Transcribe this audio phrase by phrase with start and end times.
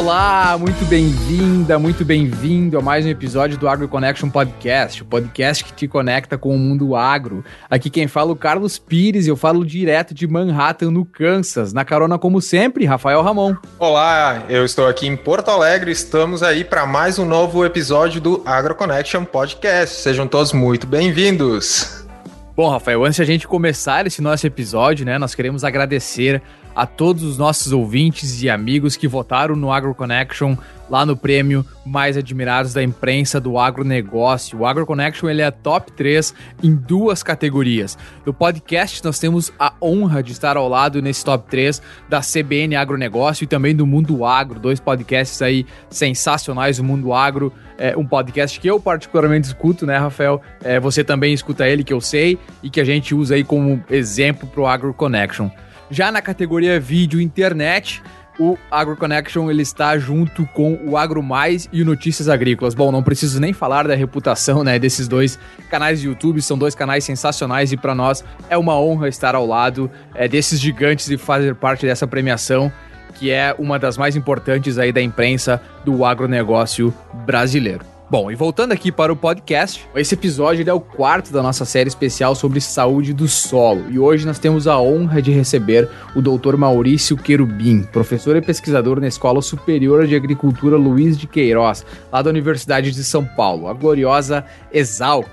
[0.00, 5.62] Olá, muito bem-vinda, muito bem-vindo a mais um episódio do Agro Connection Podcast, o podcast
[5.62, 7.44] que te conecta com o mundo agro.
[7.68, 11.74] Aqui quem fala é o Carlos Pires e eu falo direto de Manhattan, no Kansas.
[11.74, 13.54] Na carona, como sempre, Rafael Ramon.
[13.78, 18.42] Olá, eu estou aqui em Porto Alegre, estamos aí para mais um novo episódio do
[18.46, 19.96] Agro Connection Podcast.
[19.96, 22.06] Sejam todos muito bem-vindos.
[22.56, 26.42] Bom, Rafael, antes de a gente começar esse nosso episódio, né, nós queremos agradecer
[26.74, 30.56] a todos os nossos ouvintes e amigos que votaram no Agro Connection
[30.90, 34.58] lá no prêmio mais admirados da imprensa do agronegócio.
[34.58, 37.96] O Agro Connection ele é top 3 em duas categorias.
[38.26, 42.74] No podcast nós temos a honra de estar ao lado nesse top 3 da CBN
[42.74, 48.04] Agronegócio e também do Mundo Agro, dois podcasts aí sensacionais, o Mundo Agro, é um
[48.04, 50.42] podcast que eu particularmente escuto, né, Rafael?
[50.62, 53.82] É, você também escuta ele, que eu sei, e que a gente usa aí como
[53.88, 55.48] exemplo para o Agro Connection.
[55.90, 58.00] Já na categoria vídeo internet,
[58.38, 62.74] o AgroConnection ele está junto com o Agro Mais e o Notícias Agrícolas.
[62.74, 65.38] Bom, não preciso nem falar da reputação né, desses dois
[65.68, 69.44] canais de YouTube, são dois canais sensacionais e para nós é uma honra estar ao
[69.44, 72.72] lado é, desses gigantes e fazer parte dessa premiação
[73.14, 76.94] que é uma das mais importantes aí da imprensa do agronegócio
[77.26, 77.89] brasileiro.
[78.10, 81.88] Bom, e voltando aqui para o podcast, esse episódio é o quarto da nossa série
[81.88, 83.88] especial sobre saúde do solo.
[83.88, 86.56] E hoje nós temos a honra de receber o Dr.
[86.56, 92.30] Maurício Querubim, professor e pesquisador na Escola Superior de Agricultura Luiz de Queiroz, lá da
[92.30, 95.30] Universidade de São Paulo, a gloriosa Exalc.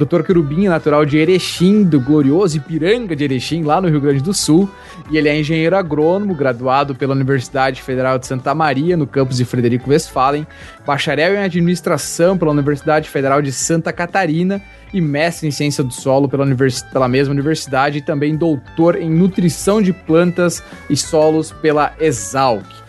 [0.00, 0.22] Dr.
[0.22, 4.32] Querubim é natural de Erechim, do glorioso Ipiranga de Erechim, lá no Rio Grande do
[4.32, 4.66] Sul,
[5.10, 9.44] e ele é engenheiro agrônomo, graduado pela Universidade Federal de Santa Maria, no campus de
[9.44, 10.46] Frederico Westphalen,
[10.86, 16.30] bacharel em administração pela Universidade Federal de Santa Catarina e mestre em ciência do solo
[16.30, 16.80] pela, univers...
[16.80, 22.79] pela mesma universidade e também doutor em nutrição de plantas e solos pela Exalc.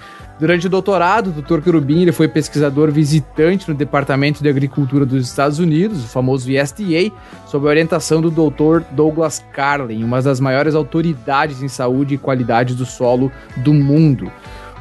[0.42, 1.62] Durante o doutorado, o Dr.
[1.62, 7.14] Querubim ele foi pesquisador visitante no Departamento de Agricultura dos Estados Unidos, o famoso USDA,
[7.46, 8.82] sob a orientação do Dr.
[8.90, 14.32] Douglas Carlin, uma das maiores autoridades em saúde e qualidade do solo do mundo.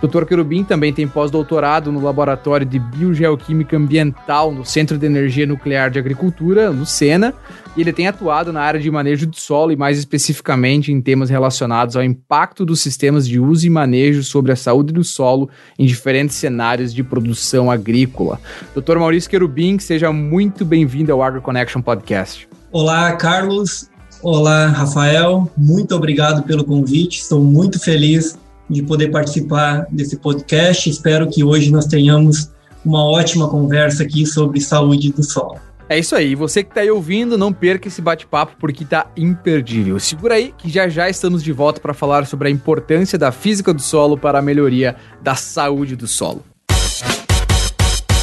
[0.02, 0.24] Dr.
[0.24, 5.98] Querubim também tem pós-doutorado no Laboratório de Biogeoquímica Ambiental no Centro de Energia Nuclear de
[5.98, 7.34] Agricultura, no SENA,
[7.76, 11.28] e ele tem atuado na área de manejo de solo e mais especificamente em temas
[11.28, 15.84] relacionados ao impacto dos sistemas de uso e manejo sobre a saúde do solo em
[15.84, 18.40] diferentes cenários de produção agrícola.
[18.74, 18.96] Dr.
[18.96, 22.48] Maurício Querubim, seja muito bem-vindo ao Agro Connection Podcast.
[22.72, 23.90] Olá, Carlos.
[24.22, 25.50] Olá, Rafael.
[25.56, 27.20] Muito obrigado pelo convite.
[27.20, 28.38] Estou muito feliz
[28.70, 30.88] de poder participar desse podcast.
[30.88, 32.50] Espero que hoje nós tenhamos
[32.84, 35.58] uma ótima conversa aqui sobre saúde do solo.
[35.88, 36.36] É isso aí.
[36.36, 39.98] Você que está aí ouvindo, não perca esse bate-papo porque tá imperdível.
[39.98, 43.74] Segura aí que já já estamos de volta para falar sobre a importância da física
[43.74, 46.44] do solo para a melhoria da saúde do solo.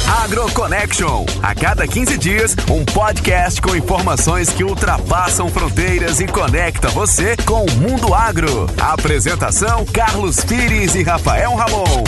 [0.08, 1.26] AgroConnection.
[1.42, 7.66] A cada 15 dias, um podcast com informações que ultrapassam fronteiras e conecta você com
[7.66, 8.66] o mundo agro.
[8.80, 12.04] Apresentação: Carlos Pires e Rafael Ramon.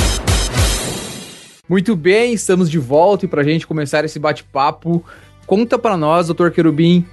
[1.69, 5.05] Muito bem, estamos de volta e para a gente começar esse bate-papo,
[5.47, 6.51] conta para nós, Dr.
[6.51, 7.07] Querubim,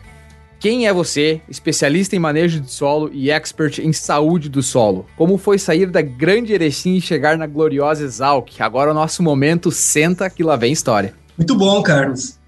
[0.59, 5.05] quem é você, especialista em manejo de solo e expert em saúde do solo?
[5.15, 8.59] Como foi sair da grande Erechim e chegar na gloriosa Exalc?
[8.59, 11.13] Agora é o nosso momento, senta que lá vem história.
[11.37, 12.39] Muito bom, Carlos.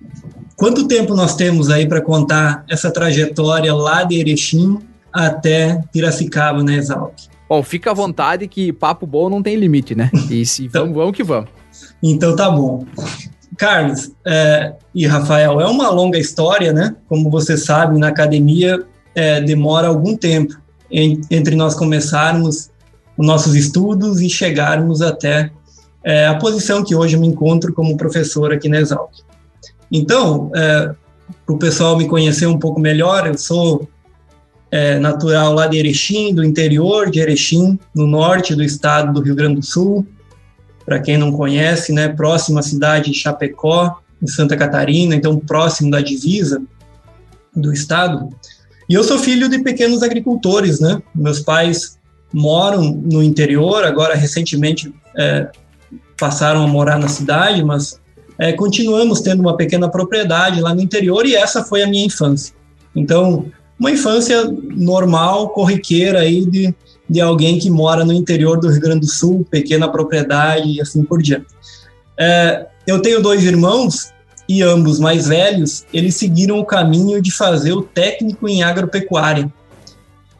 [0.56, 4.80] Quanto tempo nós temos aí para contar essa trajetória lá de Erechim
[5.14, 7.14] até Piracicaba, na Exalc?
[7.48, 10.10] Bom, fica à vontade que papo bom não tem limite, né?
[10.30, 11.50] E se então, vamos, vamos que vamos.
[12.02, 12.86] Então tá bom.
[13.60, 16.96] Carlos é, e Rafael, é uma longa história, né?
[17.10, 18.82] Como você sabe, na academia
[19.14, 20.58] é, demora algum tempo
[20.90, 22.70] em, entre nós começarmos
[23.18, 25.52] os nossos estudos e chegarmos até
[26.06, 29.12] é, a posição que hoje me encontro como professor aqui na Exalc.
[29.92, 30.96] Então, é,
[31.46, 33.90] para o pessoal me conhecer um pouco melhor, eu sou
[34.72, 39.36] é, natural lá de Erechim, do interior de Erechim, no norte do estado do Rio
[39.36, 40.08] Grande do Sul
[40.90, 45.92] para quem não conhece, né, próximo à cidade de Chapecó, em Santa Catarina, então próximo
[45.92, 46.60] da divisa
[47.56, 48.28] do estado.
[48.90, 51.00] E eu sou filho de pequenos agricultores, né?
[51.14, 52.00] Meus pais
[52.34, 55.50] moram no interior, agora recentemente é,
[56.20, 58.00] passaram a morar na cidade, mas
[58.40, 62.56] é, continuamos tendo uma pequena propriedade lá no interior e essa foi a minha infância.
[62.96, 63.46] Então,
[63.80, 64.44] uma infância
[64.76, 66.74] normal, corriqueira aí de
[67.10, 71.04] de alguém que mora no interior do Rio Grande do Sul, pequena propriedade e assim
[71.04, 71.48] por diante.
[72.18, 74.12] É, eu tenho dois irmãos
[74.48, 79.52] e ambos mais velhos, eles seguiram o caminho de fazer o técnico em agropecuária.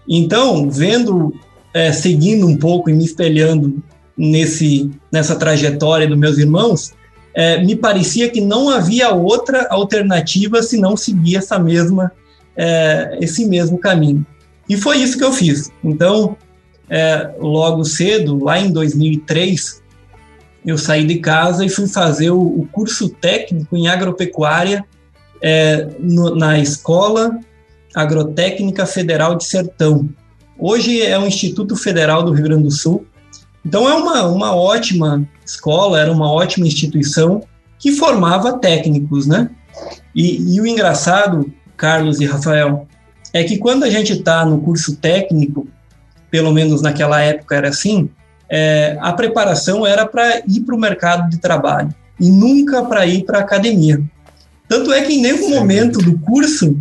[0.08, 1.34] Então, vendo,
[1.74, 3.84] é, seguindo um pouco e me espelhando
[4.18, 6.92] nesse, nessa trajetória dos meus irmãos,
[7.36, 12.12] é, me parecia que não havia outra alternativa se não seguir essa mesma,
[12.58, 14.26] é, esse mesmo caminho.
[14.68, 15.72] E foi isso que eu fiz.
[15.84, 16.36] Então,
[16.90, 19.82] é, logo cedo, lá em 2003,
[20.66, 24.84] eu saí de casa e fui fazer o, o curso técnico em agropecuária
[25.42, 27.40] é, no, na Escola
[27.96, 30.10] Agrotécnica Federal de Sertão.
[30.58, 33.06] Hoje é o Instituto Federal do Rio Grande do Sul,
[33.66, 37.42] então é uma, uma ótima escola, era uma ótima instituição
[37.78, 39.50] que formava técnicos, né?
[40.14, 42.88] E, e o engraçado, Carlos e Rafael,
[43.34, 45.68] é que quando a gente está no curso técnico,
[46.30, 48.10] pelo menos naquela época era assim,
[48.50, 53.24] é, a preparação era para ir para o mercado de trabalho e nunca para ir
[53.24, 54.02] para a academia.
[54.68, 55.56] Tanto é que em nenhum Sim.
[55.56, 56.78] momento do curso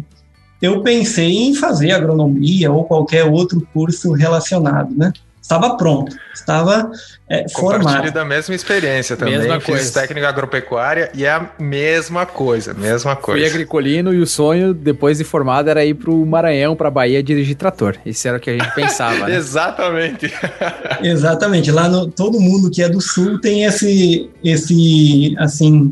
[0.61, 5.13] eu pensei em fazer agronomia ou qualquer outro curso relacionado, né?
[5.49, 6.91] Estava pronto, estava
[7.27, 8.13] é, formado.
[8.13, 9.39] da mesma experiência também.
[9.39, 10.01] Mesma Fiz coisa.
[10.01, 13.41] técnica agropecuária e é a mesma coisa, mesma coisa.
[13.41, 16.91] Fui agricolino e o sonho, depois de formado, era ir para o Maranhão, para a
[16.91, 17.97] Bahia, dirigir trator.
[18.05, 19.27] Isso era o que a gente pensava.
[19.27, 19.37] né?
[19.37, 20.31] Exatamente.
[21.03, 21.71] Exatamente.
[21.73, 25.91] Lá no, todo mundo que é do Sul tem esse, esse assim,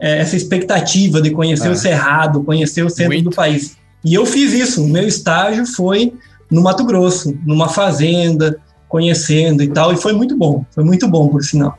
[0.00, 1.72] é, essa expectativa de conhecer ah.
[1.72, 3.30] o Cerrado, conhecer o centro Muito.
[3.30, 3.76] do país.
[4.04, 4.82] E eu fiz isso.
[4.82, 6.12] O meu estágio foi
[6.50, 8.58] no Mato Grosso, numa fazenda,
[8.90, 11.78] conhecendo e tal, e foi muito bom, foi muito bom, por sinal.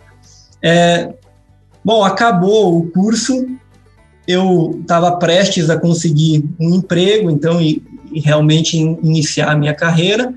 [0.63, 1.13] É,
[1.83, 3.45] bom, acabou o curso,
[4.25, 9.75] eu estava prestes a conseguir um emprego, então, e, e realmente in, iniciar a minha
[9.75, 10.33] carreira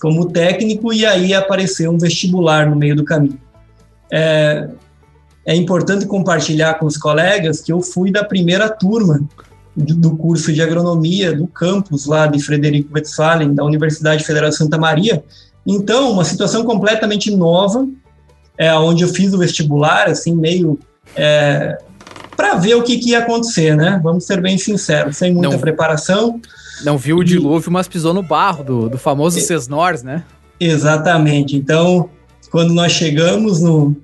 [0.00, 3.38] como técnico, e aí apareceu um vestibular no meio do caminho.
[4.10, 4.68] É,
[5.46, 9.20] é importante compartilhar com os colegas que eu fui da primeira turma
[9.76, 14.76] do curso de agronomia do campus lá de Frederico Westphalen, da Universidade Federal de Santa
[14.76, 15.22] Maria,
[15.70, 17.86] então, uma situação completamente nova,
[18.56, 20.78] é, onde eu fiz o vestibular, assim, meio
[21.14, 21.76] é,
[22.34, 24.00] para ver o que, que, ia acontecer, né?
[24.02, 26.40] Vamos ser bem sinceros, sem muita não, preparação.
[26.82, 30.24] Não viu o dilúvio, mas pisou no barro do, do famoso Cesnors, né?
[30.58, 31.54] Exatamente.
[31.54, 32.08] Então,
[32.50, 33.94] quando nós chegamos no,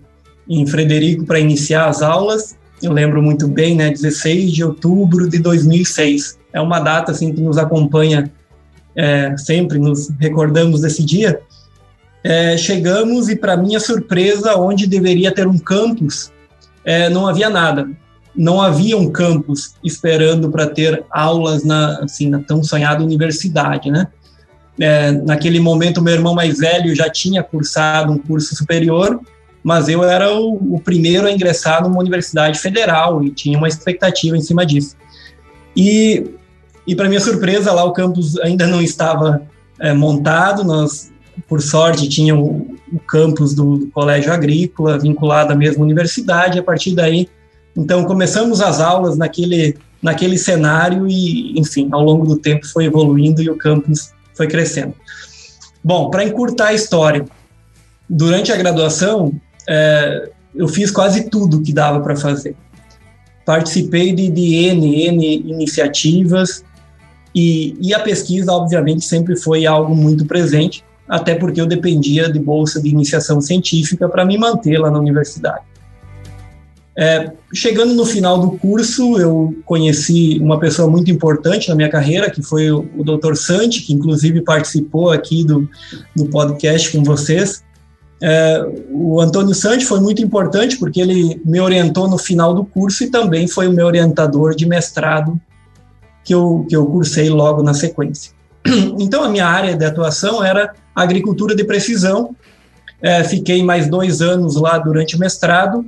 [0.47, 3.91] em Frederico para iniciar as aulas, eu lembro muito bem, né?
[3.91, 6.39] 16 de outubro de 2006.
[6.53, 8.31] É uma data assim que nos acompanha
[8.95, 11.41] é, sempre, nos recordamos desse dia
[12.25, 16.33] é, chegamos e, para minha surpresa, onde deveria ter um campus,
[16.83, 17.87] é, não havia nada.
[18.35, 24.09] Não havia um campus esperando para ter aulas na, assim, na tão sonhada universidade, né?
[24.81, 29.21] É, naquele momento, meu irmão mais velho já tinha cursado um curso superior,
[29.63, 34.37] mas eu era o, o primeiro a ingressar numa universidade federal e tinha uma expectativa
[34.37, 34.97] em cima disso.
[35.77, 36.25] E,
[36.87, 39.43] e para minha surpresa, lá o campus ainda não estava
[39.79, 41.14] é, montado, nós
[41.49, 46.63] por sorte, tinha o, o campus do, do, Colégio Agrícola, vinculado à mesma universidade, a
[46.63, 47.29] partir daí,
[47.77, 53.43] então, começamos as aulas naquele, naquele cenário e, enfim, ao longo do tempo foi evoluindo
[53.43, 54.95] e o campus foi crescendo.
[55.83, 57.25] Bom, para encurtar a história,
[58.09, 59.33] durante a graduação,
[59.69, 62.55] é, eu fiz quase tudo que dava para fazer.
[63.45, 66.65] Participei de, de N, N iniciativas,
[67.35, 72.39] e, e, a pesquisa, obviamente, sempre foi algo muito presente até porque eu dependia de
[72.39, 75.63] bolsa de iniciação científica para me manter lá na universidade.
[76.97, 82.31] É, chegando no final do curso, eu conheci uma pessoa muito importante na minha carreira,
[82.31, 83.35] que foi o, o Dr.
[83.35, 85.69] Santi, que inclusive participou aqui do,
[86.17, 87.65] do podcast com vocês.
[88.23, 93.05] É, o Antônio Santi foi muito importante porque ele me orientou no final do curso
[93.05, 95.39] e também foi o meu orientador de mestrado
[96.25, 98.33] que eu, que eu cursei logo na sequência.
[98.99, 102.35] Então, a minha área de atuação era agricultura de precisão.
[103.01, 105.85] É, fiquei mais dois anos lá durante o mestrado.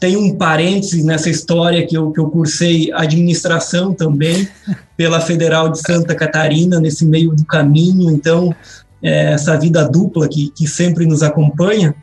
[0.00, 4.48] Tem um parêntese nessa história que eu, que eu cursei administração também
[4.96, 8.10] pela Federal de Santa Catarina, nesse meio do caminho.
[8.10, 8.54] Então,
[9.02, 11.94] é, essa vida dupla que, que sempre nos acompanha.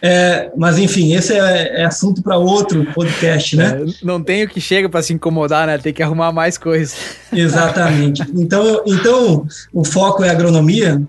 [0.00, 3.82] É, mas enfim, esse é, é assunto para outro podcast, né?
[3.82, 5.76] É, não tem o que chega para se incomodar, né?
[5.78, 6.96] Tem que arrumar mais coisas.
[7.32, 8.22] Exatamente.
[8.38, 11.02] Então, então o foco é agronomia.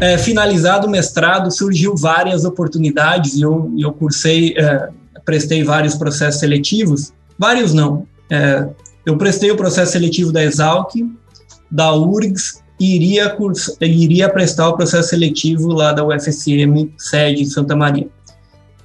[0.00, 4.88] É, finalizado o mestrado, surgiu várias oportunidades e eu, eu cursei, é,
[5.24, 7.12] prestei vários processos seletivos.
[7.38, 8.06] Vários não.
[8.30, 8.68] É,
[9.06, 10.92] eu prestei o processo seletivo da Exalc,
[11.70, 17.74] da URGS iria, curso, iria prestar o processo seletivo lá da UFSM, sede em Santa
[17.74, 18.08] Maria.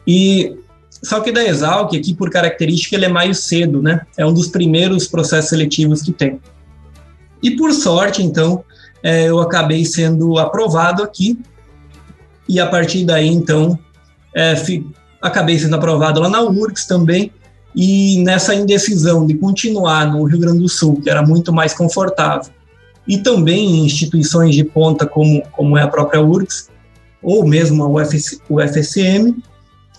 [0.07, 0.57] E
[1.03, 4.01] só que da Exalc, aqui por característica, ele é mais cedo, né?
[4.17, 6.39] É um dos primeiros processos seletivos que tem.
[7.41, 8.63] E por sorte, então,
[9.03, 11.37] é, eu acabei sendo aprovado aqui
[12.47, 13.77] e a partir daí, então,
[14.35, 14.53] é,
[15.21, 17.31] acabei sendo aprovado lá na URGS também,
[17.75, 22.51] e nessa indecisão de continuar no Rio Grande do Sul, que era muito mais confortável,
[23.07, 26.69] e também em instituições de ponta como, como é a própria URGS,
[27.21, 29.41] ou mesmo a UFS, UFSM,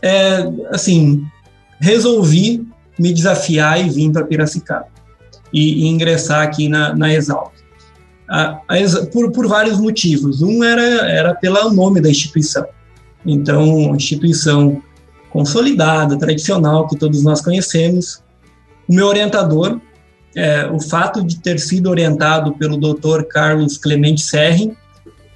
[0.03, 1.25] é, assim,
[1.81, 2.67] resolvi
[2.99, 4.87] me desafiar e vir para Piracicaba
[5.53, 7.09] e, e, ingressar aqui na, na.
[8.29, 10.43] A, a, por, por vários motivos.
[10.43, 12.67] Um era, era pelo nome da instituição.
[13.25, 14.83] Então, instituição
[15.31, 18.23] consolidada, tradicional, que todos nós conhecemos.
[18.89, 19.81] O meu orientador,
[20.37, 23.25] é, o fato de ter sido orientado pelo Dr.
[23.25, 24.77] Carlos Clemente Serri,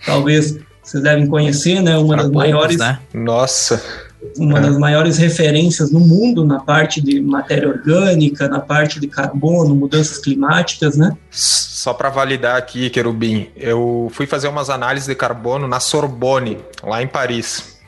[0.04, 1.96] talvez vocês devem conhecer, né?
[1.98, 2.78] Uma Para das poucos, maiores.
[2.78, 2.98] Né?
[3.12, 4.07] Nossa!
[4.36, 4.62] Uma é.
[4.62, 10.18] das maiores referências no mundo na parte de matéria orgânica, na parte de carbono, mudanças
[10.18, 11.16] climáticas, né?
[11.30, 17.02] Só para validar aqui, Querubim, eu fui fazer umas análises de carbono na Sorbonne, lá
[17.02, 17.78] em Paris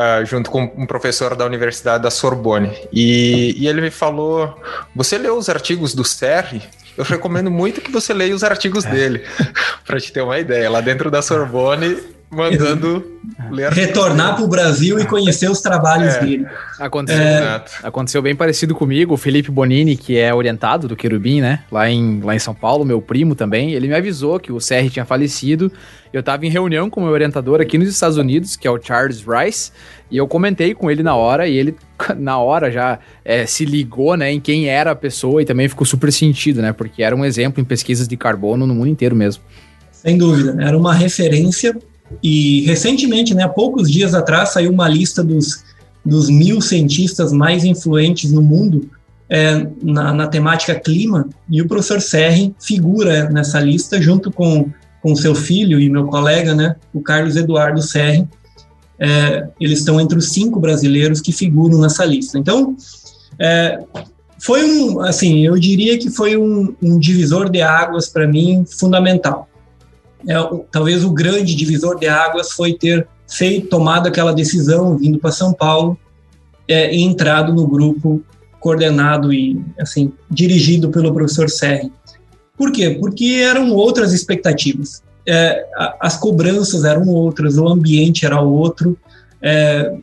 [0.00, 2.72] uh, junto com um professor da Universidade da Sorbonne.
[2.92, 4.58] E, e ele me falou:
[4.94, 6.62] Você leu os artigos do Serri?
[6.96, 8.90] Eu recomendo muito que você leia os artigos é.
[8.90, 9.24] dele,
[9.86, 10.68] para te ter uma ideia.
[10.68, 11.96] Lá dentro da Sorbonne,
[12.30, 13.04] mandando
[13.50, 16.20] ler retornar para o Brasil e conhecer os trabalhos é.
[16.20, 16.46] dele.
[16.78, 17.64] Aconteceu, é.
[17.82, 21.64] aconteceu bem parecido comigo, o Felipe Bonini, que é orientado do Querubim, né?
[21.70, 24.88] Lá em, lá em São Paulo, meu primo também, ele me avisou que o CR
[24.90, 25.72] tinha falecido.
[26.12, 28.80] Eu estava em reunião com o meu orientador aqui nos Estados Unidos, que é o
[28.80, 29.72] Charles Rice,
[30.10, 31.76] e eu comentei com ele na hora, e ele,
[32.16, 35.86] na hora, já é, se ligou né, em quem era a pessoa e também ficou
[35.86, 36.72] super sentido, né?
[36.72, 39.42] Porque era um exemplo em pesquisas de carbono no mundo inteiro mesmo.
[39.90, 41.76] Sem dúvida, era uma referência
[42.22, 45.64] e recentemente, né, há poucos dias atrás, saiu uma lista dos,
[46.04, 48.90] dos mil cientistas mais influentes no mundo
[49.28, 54.68] é, na, na, temática clima, e o professor Serri figura nessa lista junto com,
[55.00, 58.26] com seu filho e meu colega, né, o Carlos Eduardo Serri.
[58.98, 62.38] É, eles estão entre os cinco brasileiros que figuram nessa lista.
[62.38, 62.76] Então,
[63.38, 63.78] é,
[64.38, 69.48] foi um, assim, eu diria que foi um, um divisor de águas para mim fundamental
[70.26, 75.18] é, o, talvez o grande divisor de águas foi ter feito, tomado aquela decisão, vindo
[75.18, 75.98] para São Paulo
[76.68, 78.22] é, e entrado no grupo
[78.58, 81.90] coordenado e assim dirigido pelo professor Serri.
[82.56, 82.90] Por quê?
[83.00, 85.02] Porque eram outras expectativas.
[85.26, 85.64] É,
[85.98, 88.98] as cobranças eram outras, o ambiente era outro.
[89.40, 89.94] É,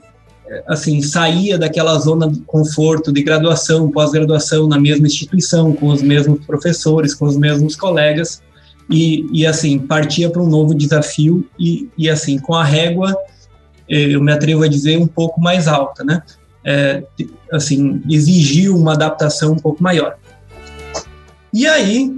[0.67, 6.45] assim saía daquela zona de conforto de graduação, pós-graduação na mesma instituição, com os mesmos
[6.45, 8.41] professores, com os mesmos colegas,
[8.89, 13.15] e, e assim, partia para um novo desafio e, e, assim, com a régua,
[13.89, 16.23] eh, eu me atrevo a dizer, um pouco mais alta, né?
[16.63, 17.03] É,
[17.51, 20.17] assim, exigiu uma adaptação um pouco maior.
[21.53, 22.13] E aí,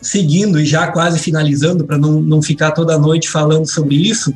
[0.00, 4.32] seguindo e já quase finalizando, para não, não ficar toda noite falando sobre isso,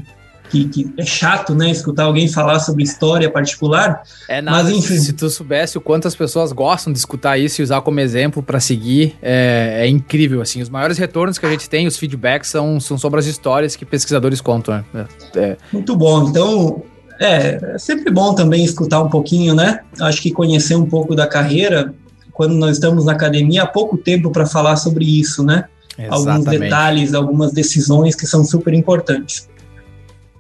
[0.51, 4.03] que, que, é chato, né, escutar alguém falar sobre história particular.
[4.29, 4.99] É nada, mas enfim.
[4.99, 8.43] Se tu soubesse o quanto as pessoas gostam de escutar isso e usar como exemplo
[8.43, 10.61] para seguir, é, é, incrível, assim.
[10.61, 13.85] Os maiores retornos que a gente tem, os feedbacks, são, são sobre as histórias que
[13.85, 14.85] pesquisadores contam.
[14.93, 15.07] Né?
[15.35, 15.57] É.
[15.73, 16.29] Muito bom.
[16.29, 16.83] Então,
[17.21, 19.81] é, é sempre bom também escutar um pouquinho, né?
[20.01, 21.95] Acho que conhecer um pouco da carreira,
[22.33, 25.65] quando nós estamos na academia, há pouco tempo para falar sobre isso, né?
[25.99, 26.29] Exatamente.
[26.29, 29.48] Alguns detalhes, algumas decisões que são super importantes.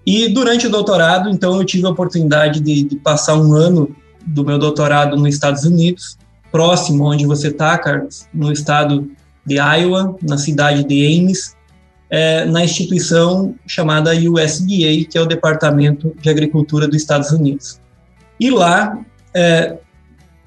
[0.06, 3.94] E durante o doutorado, então, eu tive a oportunidade de, de passar um ano
[4.26, 6.16] do meu doutorado nos Estados Unidos,
[6.50, 9.10] próximo onde você está, Carlos, no estado
[9.44, 11.56] de Iowa, na cidade de Ames,
[12.10, 17.80] é, na instituição chamada USDA, que é o Departamento de Agricultura dos Estados Unidos.
[18.40, 18.98] E lá,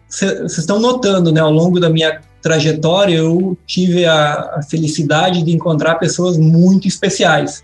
[0.08, 5.44] vocês é, estão notando, né, ao longo da minha trajetória, eu tive a, a felicidade
[5.44, 7.64] de encontrar pessoas muito especiais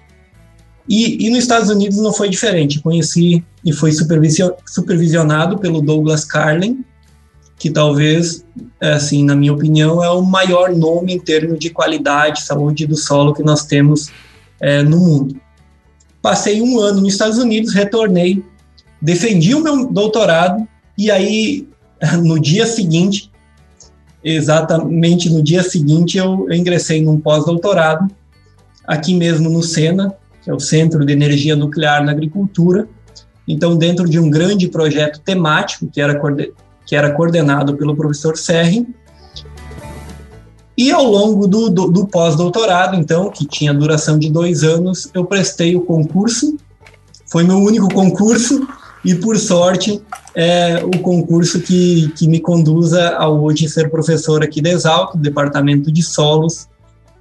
[0.88, 2.80] e, e, nos Estados Unidos não foi diferente.
[2.80, 6.84] Conheci e foi supervisionado pelo Douglas Carlin,
[7.58, 8.46] que talvez,
[8.80, 12.96] é, assim, na minha opinião, é o maior nome em termos de qualidade, saúde do
[12.96, 14.10] solo que nós temos
[14.62, 15.36] é, no mundo.
[16.22, 18.44] Passei um ano nos Estados Unidos, retornei,
[19.02, 20.68] defendi o meu doutorado
[20.98, 21.68] e aí
[22.24, 23.30] no dia seguinte,
[24.24, 28.08] exatamente no dia seguinte, eu, eu ingressei num pós-doutorado
[28.86, 30.16] aqui mesmo no Sena,
[30.48, 32.88] que é o Centro de Energia Nuclear na Agricultura.
[33.46, 36.18] Então, dentro de um grande projeto temático que era,
[36.86, 38.88] que era coordenado pelo professor Serri,
[40.78, 45.26] e ao longo do, do, do pós-doutorado, então, que tinha duração de dois anos, eu
[45.26, 46.56] prestei o concurso,
[47.30, 48.66] foi meu único concurso,
[49.04, 50.02] e por sorte,
[50.34, 55.92] é o concurso que, que me conduza ao hoje ser professor aqui da Exalc, Departamento
[55.92, 56.70] de Solos.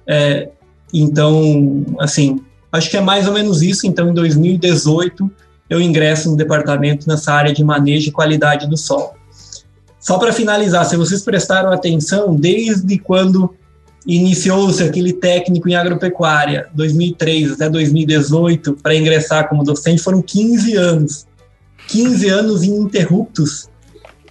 [0.07, 0.49] É,
[0.93, 2.39] então, assim,
[2.71, 3.87] acho que é mais ou menos isso.
[3.87, 5.29] Então, em 2018,
[5.69, 9.11] eu ingresso no departamento nessa área de manejo e qualidade do solo.
[9.99, 13.53] Só para finalizar, se vocês prestaram atenção, desde quando
[14.05, 21.27] iniciou-se aquele técnico em agropecuária, 2003 até 2018, para ingressar como docente, foram 15 anos.
[21.89, 23.69] 15 anos ininterruptos,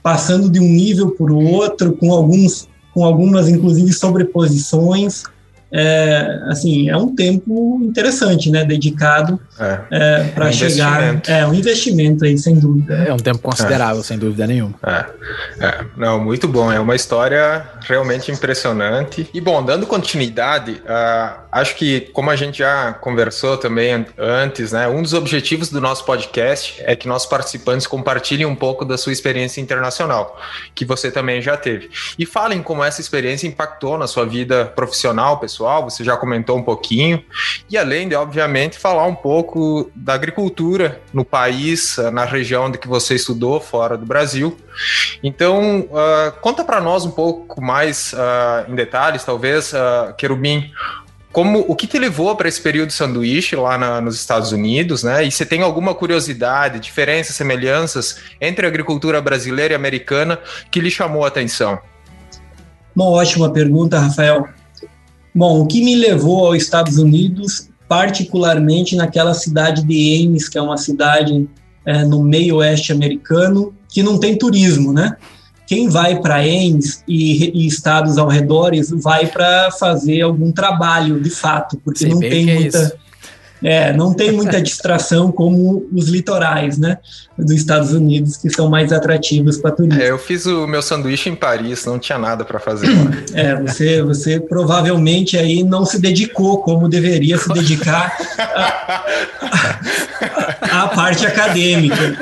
[0.02, 5.25] passando de um nível para o outro, com alguns com algumas inclusive sobreposições,
[5.70, 8.64] é, assim, é um tempo interessante, né?
[8.64, 11.23] Dedicado é, é para um chegar.
[11.27, 12.95] É um investimento aí, sem dúvida.
[12.95, 14.05] É um tempo considerável, é.
[14.05, 14.75] sem dúvida nenhuma.
[14.85, 15.07] É.
[15.65, 15.85] é.
[15.97, 16.71] Não, muito bom.
[16.71, 19.29] É uma história realmente impressionante.
[19.33, 24.89] E bom, dando continuidade, uh, acho que como a gente já conversou também antes, né?
[24.89, 29.13] Um dos objetivos do nosso podcast é que nossos participantes compartilhem um pouco da sua
[29.13, 30.39] experiência internacional,
[30.75, 31.91] que você também já teve.
[32.19, 36.63] E falem como essa experiência impactou na sua vida profissional, pessoal, você já comentou um
[36.63, 37.23] pouquinho,
[37.71, 39.46] e além de, obviamente, falar um pouco
[39.95, 44.57] da agricultura no país, na região de que você estudou, fora do Brasil.
[45.23, 50.71] Então, uh, conta para nós um pouco mais uh, em detalhes, talvez, uh, Querubim,
[51.33, 55.23] como o que te levou para esse período sanduíche lá na, nos Estados Unidos, né?
[55.23, 60.38] E você tem alguma curiosidade, diferenças, semelhanças entre a agricultura brasileira e americana
[60.71, 61.79] que lhe chamou a atenção?
[62.95, 64.49] Uma ótima pergunta, Rafael.
[65.35, 70.62] Bom, o que me levou aos Estados Unidos, particularmente naquela cidade de Ames, que é
[70.62, 71.49] uma cidade
[71.85, 75.16] é, no meio oeste americano, que não tem turismo, né?
[75.66, 81.31] Quem vai para Ames e, e, estados ao redor vai para fazer algum trabalho, de
[81.31, 82.78] fato, porque Sei não tem é muita...
[82.78, 83.07] É
[83.63, 86.99] é, não tem muita distração como os litorais, né,
[87.39, 90.03] dos Estados Unidos, que são mais atrativos para turistas.
[90.03, 93.07] É, eu fiz o meu sanduíche em Paris, não tinha nada para fazer lá.
[93.35, 98.16] É, você, você provavelmente aí não se dedicou como deveria se dedicar
[100.62, 102.16] à parte acadêmica.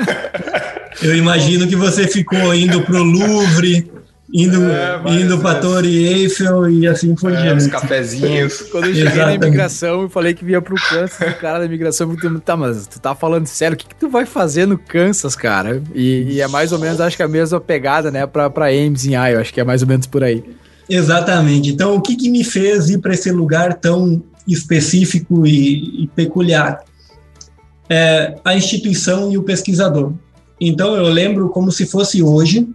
[1.01, 3.89] Eu imagino que você ficou indo para o Louvre,
[4.33, 7.65] indo, é, indo para a Torre Eiffel e assim por é, diante.
[7.65, 8.61] Os cafezinhos.
[8.71, 9.39] Quando eu cheguei Exatamente.
[9.39, 12.57] na imigração e falei que vinha para o Kansas, o cara da imigração falou, tá,
[12.57, 15.81] mas tu tá falando sério, o que, que tu vai fazer no Kansas, cara?
[15.93, 19.13] E, e, é mais ou menos, acho que a mesma pegada, né, para Ames em
[19.13, 20.43] Iowa, acho que é mais ou menos por aí.
[20.89, 21.69] Exatamente.
[21.69, 26.83] Então, o que, que me fez ir para esse lugar tão específico e, e peculiar?
[27.89, 30.13] É a instituição e o pesquisador.
[30.59, 32.67] Então, eu lembro como se fosse hoje,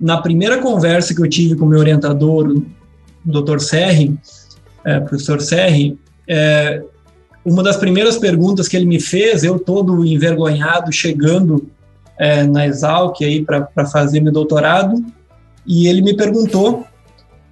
[0.00, 2.64] na primeira conversa que eu tive com meu orientador, o
[3.24, 3.58] Dr.
[3.58, 4.16] Serri,
[4.84, 6.82] é, professor Serri, é,
[7.44, 11.68] uma das primeiras perguntas que ele me fez, eu todo envergonhado, chegando
[12.18, 15.04] é, na Exalc aí para fazer meu doutorado,
[15.66, 16.84] e ele me perguntou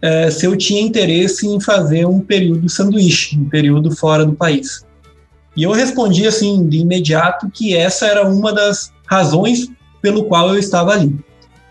[0.02, 4.84] é, se eu tinha interesse em fazer um período sanduíche, um período fora do país.
[5.56, 9.68] E eu respondi assim de imediato que essa era uma das razões
[10.02, 11.16] pelo qual eu estava ali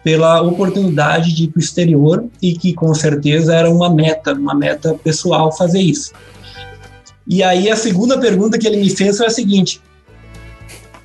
[0.03, 4.53] pela oportunidade de ir para o exterior e que com certeza era uma meta, uma
[4.53, 6.11] meta pessoal fazer isso.
[7.25, 9.81] E aí a segunda pergunta que ele me fez foi a seguinte: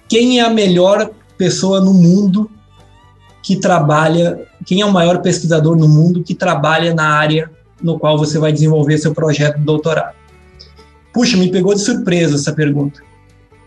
[0.09, 2.51] quem é a melhor pessoa no mundo
[3.43, 8.19] que trabalha, quem é o maior pesquisador no mundo que trabalha na área no qual
[8.19, 10.17] você vai desenvolver seu projeto de doutorado?
[11.13, 13.01] Puxa, me pegou de surpresa essa pergunta.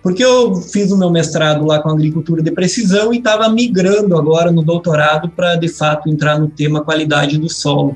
[0.01, 4.51] Porque eu fiz o meu mestrado lá com agricultura de precisão e estava migrando agora
[4.51, 7.95] no doutorado para, de fato, entrar no tema qualidade do solo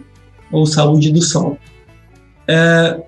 [0.51, 1.57] ou saúde do solo.
[2.47, 3.01] É,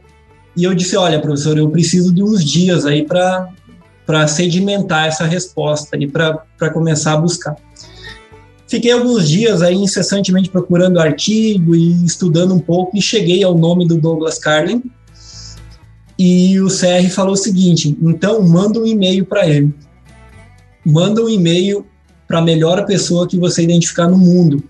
[0.55, 5.95] e eu disse, olha, professor, eu preciso de uns dias aí para sedimentar essa resposta
[5.95, 6.41] e para
[6.73, 7.55] começar a buscar.
[8.67, 13.87] Fiquei alguns dias aí incessantemente procurando artigo e estudando um pouco e cheguei ao nome
[13.87, 14.83] do Douglas Carlin,
[16.17, 19.73] e o CR falou o seguinte: então manda um e-mail para ele.
[20.85, 21.85] Manda um e-mail
[22.27, 24.63] para a melhor pessoa que você identificar no mundo.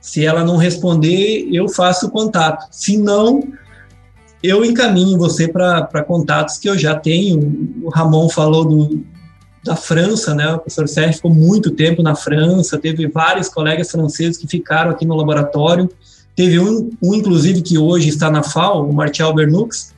[0.00, 2.66] Se ela não responder, eu faço o contato.
[2.70, 3.42] Se não,
[4.42, 7.76] eu encaminho você para contatos que eu já tenho.
[7.82, 9.04] O Ramon falou do,
[9.62, 10.54] da França, né?
[10.54, 15.04] O professor Sérgio ficou muito tempo na França, teve vários colegas franceses que ficaram aqui
[15.04, 15.90] no laboratório.
[16.34, 19.92] Teve um, um inclusive, que hoje está na FAO, o Martial Bernux,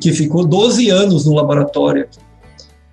[0.00, 2.06] que ficou 12 anos no laboratório,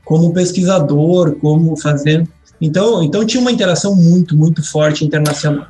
[0.04, 2.28] como pesquisador, como fazendo.
[2.62, 5.68] Então, então tinha uma interação muito, muito forte internacional.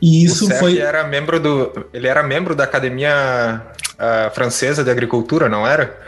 [0.00, 0.78] E isso o foi.
[0.78, 3.62] Era membro do, ele era membro da Academia
[3.94, 5.98] uh, Francesa de Agricultura, não era?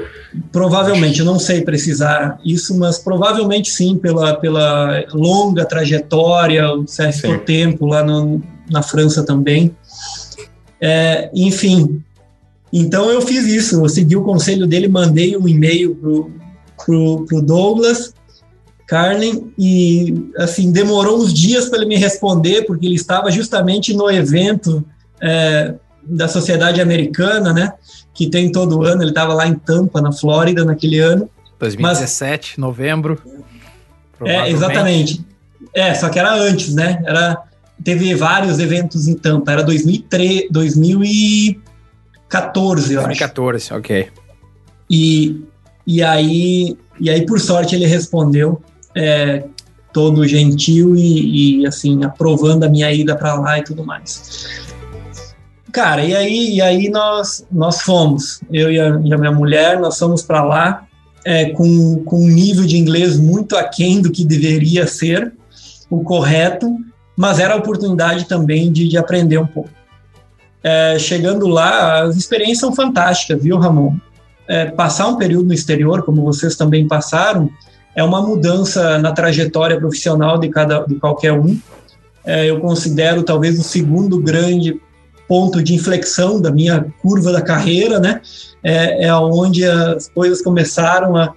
[0.53, 6.85] Provavelmente, eu não sei precisar isso, mas provavelmente sim, pela, pela longa trajetória, o
[7.23, 9.75] por tempo lá no, na França também.
[10.79, 12.03] É, enfim,
[12.73, 16.31] Então eu fiz isso, eu segui o conselho dele, mandei um e-mail pro,
[16.85, 18.13] pro, pro Douglas
[18.87, 24.09] Carlin e assim demorou uns dias para ele me responder porque ele estava justamente no
[24.11, 24.85] evento
[25.21, 25.75] é,
[26.05, 27.73] da Sociedade Americana, né?
[28.15, 29.03] Que tem todo ano.
[29.03, 31.29] Ele estava lá em Tampa, na Flórida, naquele ano.
[31.59, 33.21] 2017, Mas, novembro.
[34.25, 35.25] É, exatamente.
[35.75, 37.03] É, só que era antes, né?
[37.05, 37.43] Era,
[37.83, 39.53] teve vários eventos em Tampa.
[39.53, 40.49] Era 2003,
[42.29, 43.73] 2014, eu 2014, acho.
[43.73, 44.09] 2014, ok.
[44.91, 45.45] E,
[45.87, 48.63] e, aí, e aí, por sorte, ele respondeu
[48.95, 49.45] é,
[49.93, 54.67] todo gentil e, e, assim, aprovando a minha ida para lá e tudo mais.
[55.73, 59.79] Cara, e aí, e aí nós, nós fomos, eu e a, e a minha mulher,
[59.79, 60.87] nós fomos para lá
[61.25, 65.33] é, com, com um nível de inglês muito aquém do que deveria ser
[65.91, 66.75] o correto,
[67.17, 69.71] mas era a oportunidade também de, de aprender um pouco.
[70.69, 73.95] É, chegando lá, as experiências são fantásticas, viu, Ramon?
[74.49, 77.49] É, passar um período no exterior, como vocês também passaram,
[77.95, 81.57] é uma mudança na trajetória profissional de cada de qualquer um.
[82.25, 84.81] É, eu considero talvez o segundo grande
[85.29, 88.21] ponto de inflexão da minha curva da carreira, né?
[88.61, 91.33] É, é onde as coisas começaram a,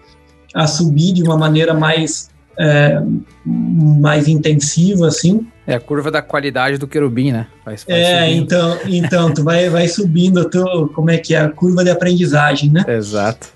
[0.56, 3.02] a subir de uma maneira mais é,
[3.46, 5.48] mais intensiva, assim.
[5.66, 7.48] É a curva da qualidade do querubim, né?
[7.64, 8.44] Vai, vai é, subindo.
[8.44, 12.70] então, então tu vai, vai subindo, tu, como é que é a curva de aprendizagem,
[12.70, 12.84] né?
[12.88, 13.48] Exato.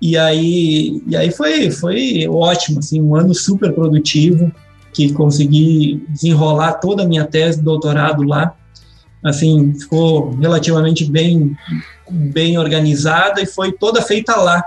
[0.00, 4.52] E aí, e aí foi, foi ótimo, assim, um ano super produtivo,
[4.92, 8.54] que consegui desenrolar toda a minha tese de doutorado lá.
[9.24, 11.56] Assim, ficou relativamente bem,
[12.10, 14.64] bem organizada e foi toda feita lá.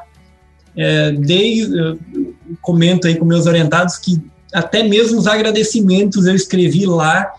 [0.77, 1.97] É, desde,
[2.61, 4.21] comento aí com meus orientados que
[4.53, 7.31] até mesmo os agradecimentos eu escrevi lá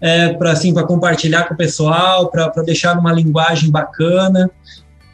[0.00, 4.50] é, para assim, compartilhar com o pessoal, para deixar uma linguagem bacana.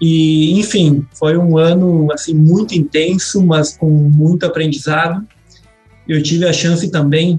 [0.01, 5.25] E, enfim, foi um ano assim muito intenso, mas com muito aprendizado.
[6.09, 7.39] Eu tive a chance também,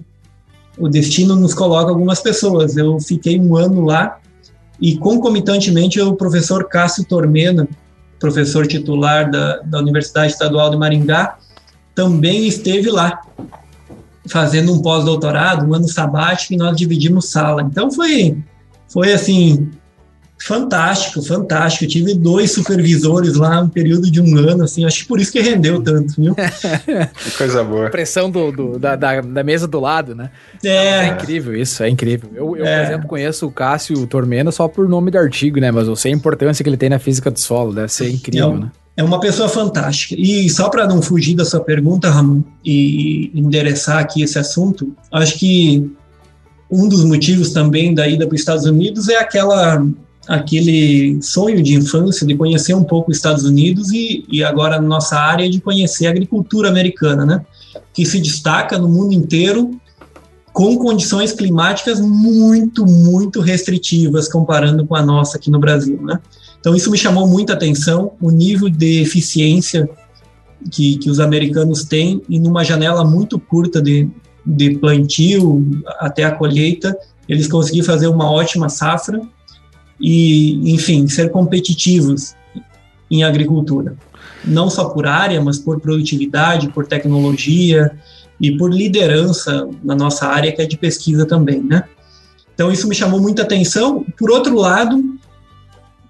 [0.78, 2.78] o destino nos coloca algumas pessoas.
[2.78, 4.20] Eu fiquei um ano lá
[4.80, 7.68] e concomitantemente o professor Cássio Tormena,
[8.24, 11.38] professor titular da, da Universidade Estadual de Maringá,
[11.94, 13.22] também esteve lá
[14.30, 17.62] fazendo um pós-doutorado, um ano sabático, e nós dividimos sala.
[17.62, 18.38] Então foi,
[18.88, 19.70] foi assim,
[20.44, 21.86] fantástico, fantástico.
[21.86, 25.32] Eu tive dois supervisores lá um período de um ano, assim, acho que por isso
[25.32, 26.36] que rendeu tanto, viu?
[26.36, 27.90] que coisa boa.
[27.90, 30.30] Pressão do, do da, da, da, mesa do lado, né?
[30.64, 31.06] É.
[31.06, 32.30] É incrível isso, é incrível.
[32.36, 32.78] Eu, eu é.
[32.78, 35.72] por exemplo, conheço o Cássio Tormena só por nome do artigo, né?
[35.72, 38.58] Mas eu sei a importância que ele tem na física do solo, deve ser incrível,
[38.58, 38.72] né?
[38.96, 40.16] É uma pessoa fantástica.
[40.20, 45.40] E só para não fugir da sua pergunta, Ramon, e endereçar aqui esse assunto, acho
[45.40, 45.92] que
[46.70, 49.84] um dos motivos também da ida para os Estados Unidos é aquela
[50.28, 55.18] aquele sonho de infância de conhecer um pouco os Estados Unidos e, e agora nossa
[55.18, 57.46] área de conhecer a agricultura americana, né?
[57.94, 59.80] Que se destaca no mundo inteiro
[60.54, 66.20] com condições climáticas muito, muito restritivas comparando com a nossa aqui no Brasil, né?
[66.60, 69.90] Então isso me chamou muita atenção, o nível de eficiência
[70.72, 74.10] que, que os americanos têm e numa janela muito curta de,
[74.46, 76.96] de plantio até a colheita,
[77.28, 79.22] eles conseguiram fazer uma ótima safra
[80.04, 82.36] e, enfim, ser competitivos
[83.10, 83.96] em agricultura.
[84.44, 87.98] Não só por área, mas por produtividade, por tecnologia
[88.42, 91.86] e por liderança na nossa área, que é de pesquisa também, né?
[92.54, 94.06] Então, isso me chamou muita atenção.
[94.18, 95.02] Por outro lado,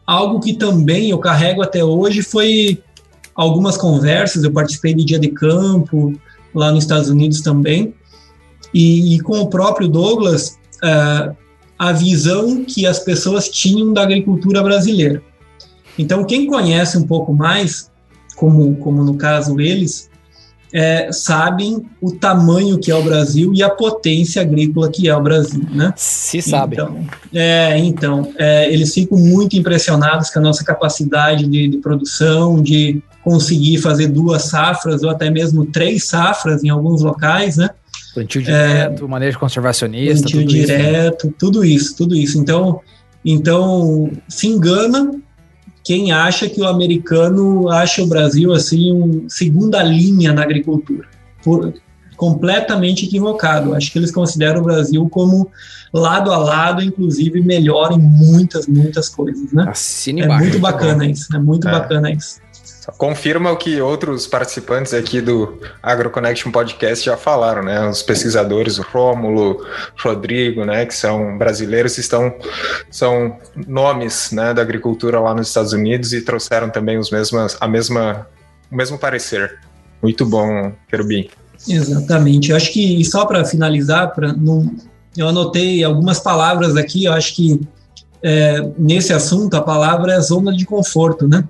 [0.08, 2.82] algo que também eu carrego até hoje foi
[3.36, 4.44] algumas conversas.
[4.44, 6.20] Eu participei de dia de campo
[6.54, 7.94] lá nos Estados Unidos também.
[8.74, 11.43] E, e com o próprio Douglas, uh,
[11.88, 15.22] a visão que as pessoas tinham da agricultura brasileira.
[15.98, 17.92] Então, quem conhece um pouco mais,
[18.36, 20.10] como, como no caso eles,
[20.74, 25.22] é, sabem o tamanho que é o Brasil e a potência agrícola que é o
[25.22, 25.94] Brasil, né?
[25.96, 26.76] Se sabe.
[26.76, 32.60] Então, é, então é, eles ficam muito impressionados com a nossa capacidade de, de, produção,
[32.60, 37.70] de conseguir fazer duas safras ou até mesmo três safras em alguns locais, né?
[38.14, 42.38] Plantio direto, é, manejo conservacionista, plantio tudo direto, isso, tudo isso, tudo isso.
[42.38, 42.82] Então,
[43.26, 45.20] então se engana
[45.84, 51.08] quem acha que o americano acha o Brasil assim um segunda linha na agricultura.
[51.44, 51.74] Por,
[52.16, 53.76] completamente equivocado.
[53.76, 55.52] Acho que eles consideram o Brasil como
[55.92, 59.66] lado a lado, inclusive melhor em muitas, muitas coisas, né?
[59.68, 61.72] Assine é muito bacana isso, é muito é.
[61.72, 62.40] bacana isso.
[62.98, 67.88] Confirma o que outros participantes aqui do AgroConnection Podcast já falaram, né?
[67.88, 69.66] Os pesquisadores, o Rômulo,
[69.98, 70.86] Rodrigo, né?
[70.86, 72.34] Que são brasileiros, estão
[72.92, 74.54] são nomes, né?
[74.54, 78.28] Da agricultura lá nos Estados Unidos e trouxeram também os mesmas, a mesma,
[78.70, 79.60] o mesmo parecer.
[80.02, 81.30] Muito bom, Querubim.
[81.68, 82.52] Exatamente.
[82.52, 84.76] Eu acho que só para finalizar, para não,
[85.16, 87.06] eu anotei algumas palavras aqui.
[87.06, 87.62] Eu acho que
[88.22, 91.44] é, nesse assunto a palavra é zona de conforto, né?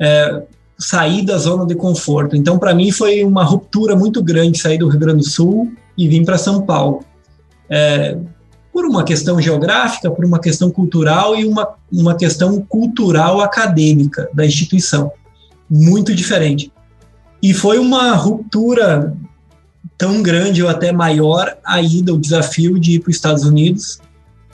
[0.00, 0.42] É,
[0.78, 2.36] sair da zona de conforto.
[2.36, 6.08] Então, para mim, foi uma ruptura muito grande sair do Rio Grande do Sul e
[6.08, 7.04] vir para São Paulo.
[7.70, 8.18] É,
[8.72, 14.46] por uma questão geográfica, por uma questão cultural e uma, uma questão cultural acadêmica da
[14.46, 15.12] instituição.
[15.70, 16.72] Muito diferente.
[17.42, 19.14] E foi uma ruptura
[19.98, 24.00] tão grande ou até maior a ida, o desafio de ir para os Estados Unidos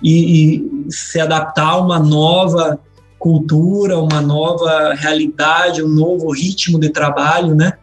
[0.03, 2.79] e, e se adaptar a uma nova
[3.19, 7.75] cultura, uma nova realidade, um novo ritmo de trabalho, né?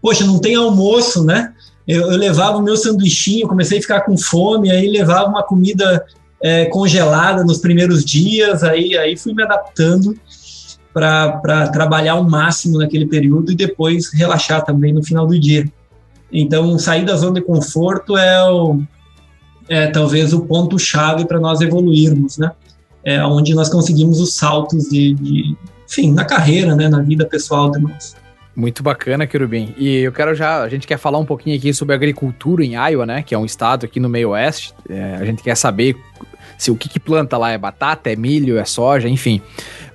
[0.00, 1.52] Poxa, não tem almoço, né?
[1.86, 6.04] Eu, eu levava o meu sanduichinho, comecei a ficar com fome, aí levava uma comida
[6.42, 10.16] é, congelada nos primeiros dias, aí, aí fui me adaptando
[10.92, 15.70] para trabalhar o máximo naquele período e depois relaxar também no final do dia.
[16.32, 18.80] Então, sair da zona de conforto é, o,
[19.68, 22.50] é talvez o ponto-chave para nós evoluirmos, né?
[23.06, 25.56] É, onde nós conseguimos os saltos de, de,
[25.88, 28.16] enfim, na carreira, né, na vida pessoal de nós.
[28.54, 29.72] Muito bacana, Querubim.
[29.78, 33.06] E eu quero já, a gente quer falar um pouquinho aqui sobre agricultura em Iowa,
[33.06, 34.74] né, que é um estado aqui no meio oeste.
[34.88, 35.96] É, a gente quer saber
[36.58, 39.40] se o que, que planta lá é batata, é milho, é soja, enfim.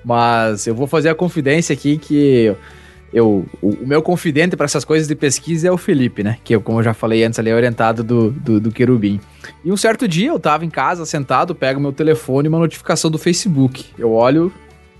[0.05, 2.55] Mas eu vou fazer a confidência aqui que
[3.13, 6.37] eu, o, meu confidente para essas coisas de pesquisa é o Felipe, né?
[6.43, 9.19] Que, eu, como eu já falei antes, ali é orientado do, do, do Querubim.
[9.63, 13.11] E um certo dia eu tava em casa, sentado, pego meu telefone e uma notificação
[13.11, 13.85] do Facebook.
[13.97, 14.51] Eu olho,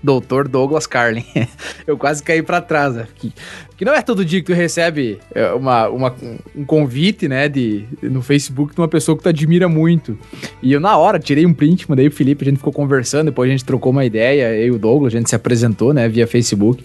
[0.02, 1.24] Doutor Douglas Carlin.
[1.86, 3.06] eu quase caí para trás, né?
[3.14, 3.32] Que,
[3.76, 6.14] que não é todo dia que tu recebe é, uma, uma,
[6.56, 10.18] um convite, né, de, no Facebook de uma pessoa que tu admira muito.
[10.60, 13.48] E eu, na hora, tirei um print, mandei o Felipe, a gente ficou conversando, depois
[13.48, 16.26] a gente trocou uma ideia, eu e o Douglas, a gente se apresentou, né, via
[16.26, 16.84] Facebook.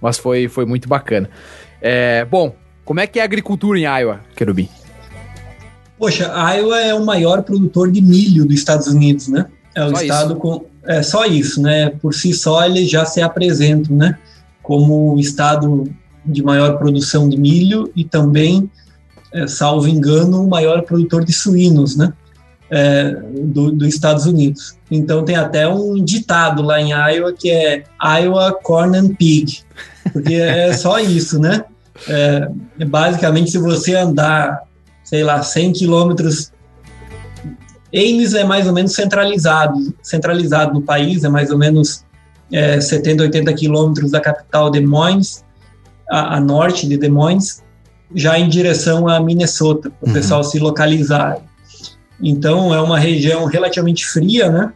[0.00, 1.28] Mas foi, foi muito bacana.
[1.80, 2.54] É, bom,
[2.84, 4.68] como é que é a agricultura em Iowa, Querubim?
[5.98, 9.46] Poxa, Iowa é o maior produtor de milho dos Estados Unidos, né?
[9.74, 10.40] É o só estado isso.
[10.40, 10.64] com.
[10.84, 11.90] É só isso, né?
[11.90, 14.16] Por si só ele já se apresenta, né?
[14.62, 15.84] Como o estado
[16.24, 18.70] de maior produção de milho e também,
[19.32, 22.12] é, salvo engano, o maior produtor de suínos, né?
[22.68, 23.12] É,
[23.44, 24.76] do, dos Estados Unidos.
[24.90, 27.84] Então tem até um ditado lá em Iowa que é
[28.20, 29.60] Iowa Corn and Pig,
[30.12, 31.64] porque é só isso, né?
[32.08, 32.48] É,
[32.86, 34.62] basicamente, se você andar,
[35.04, 36.52] sei lá, 100 quilômetros,
[37.94, 42.04] Ames é mais ou menos centralizado, centralizado no país, é mais ou menos
[42.52, 45.44] é, 70, 80 quilômetros da capital Des Moines,
[46.10, 47.62] a, a, norte de Des Moines,
[48.14, 50.14] já em direção a Minnesota, para o uhum.
[50.14, 51.38] pessoal se localizar.
[52.20, 54.72] Então, é uma região relativamente fria, né?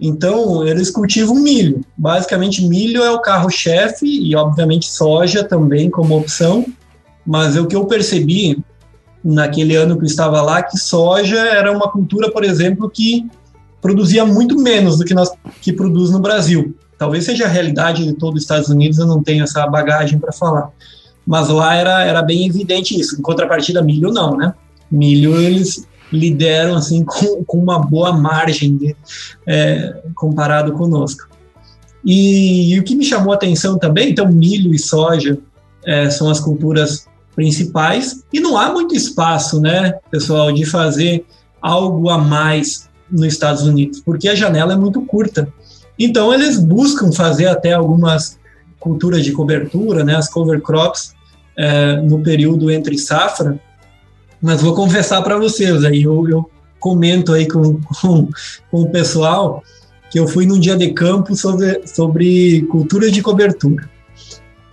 [0.00, 1.80] Então, eles cultivam milho.
[1.96, 6.66] Basicamente, milho é o carro-chefe e, obviamente, soja também como opção.
[7.24, 8.62] Mas o que eu percebi
[9.24, 13.28] naquele ano que eu estava lá, que soja era uma cultura, por exemplo, que
[13.80, 16.76] produzia muito menos do que nós que produz no Brasil.
[16.98, 20.32] Talvez seja a realidade de todos os Estados Unidos, eu não tenho essa bagagem para
[20.32, 20.70] falar.
[21.26, 23.18] Mas lá era, era bem evidente isso.
[23.18, 24.54] Em contrapartida, milho não, né?
[24.90, 28.96] Milho eles lideram assim com, com uma boa margem de,
[29.46, 31.28] é, comparado conosco.
[32.04, 35.38] E, e, o que me chamou a atenção também, então milho e soja
[35.84, 41.24] é, são as culturas principais e não há muito espaço, né, pessoal, de fazer
[41.60, 45.52] algo a mais nos Estados Unidos, porque a janela é muito curta.
[45.98, 48.38] Então eles buscam fazer até algumas
[48.80, 51.14] culturas de cobertura, né, as cover crops,
[51.56, 53.60] é, no período entre safra,
[54.42, 56.50] mas vou confessar para vocês, aí eu, eu,
[56.80, 58.28] comento aí com, com,
[58.68, 59.62] com, o pessoal
[60.10, 63.88] que eu fui num dia de campo sobre, sobre cultura de cobertura.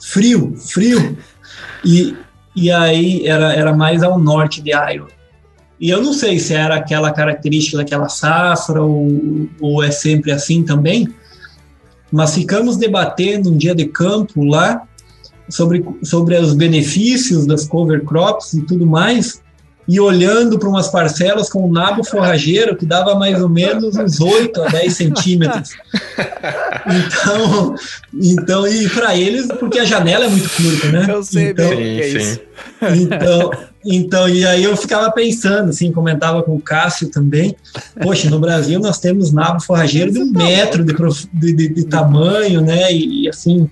[0.02, 1.16] Frio, frio.
[1.86, 2.16] E,
[2.56, 5.08] e aí era, era mais ao norte de Iowa.
[5.80, 10.64] E eu não sei se era aquela característica daquela safra ou, ou é sempre assim
[10.64, 11.08] também,
[12.12, 14.88] mas ficamos debatendo um dia de campo lá
[15.48, 19.42] sobre, sobre os benefícios das cover crops e tudo mais,
[19.90, 24.22] e olhando para umas parcelas com um nabo forrageiro que dava mais ou menos uns
[24.22, 25.72] 8 a 10 centímetros.
[26.86, 27.76] Então,
[28.14, 31.08] então e para eles, porque a janela é muito curta, né?
[31.10, 32.40] Eu sei então, bem é isso.
[32.82, 33.52] Então,
[33.84, 37.56] então, e aí eu ficava pensando, assim, comentava com o Cássio também,
[38.00, 40.94] poxa, no Brasil nós temos nabo forrageiro de um metro de,
[41.34, 42.94] de, de, de tamanho, né?
[42.94, 43.68] E, e assim,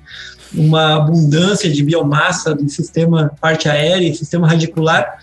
[0.52, 5.20] uma abundância de biomassa do sistema parte aérea, sistema radicular,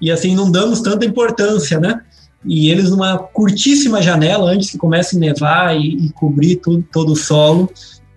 [0.00, 2.00] e assim não damos tanta importância, né?
[2.44, 7.12] E eles numa curtíssima janela, antes que comece a nevar e, e cobrir tudo, todo
[7.12, 7.68] o solo,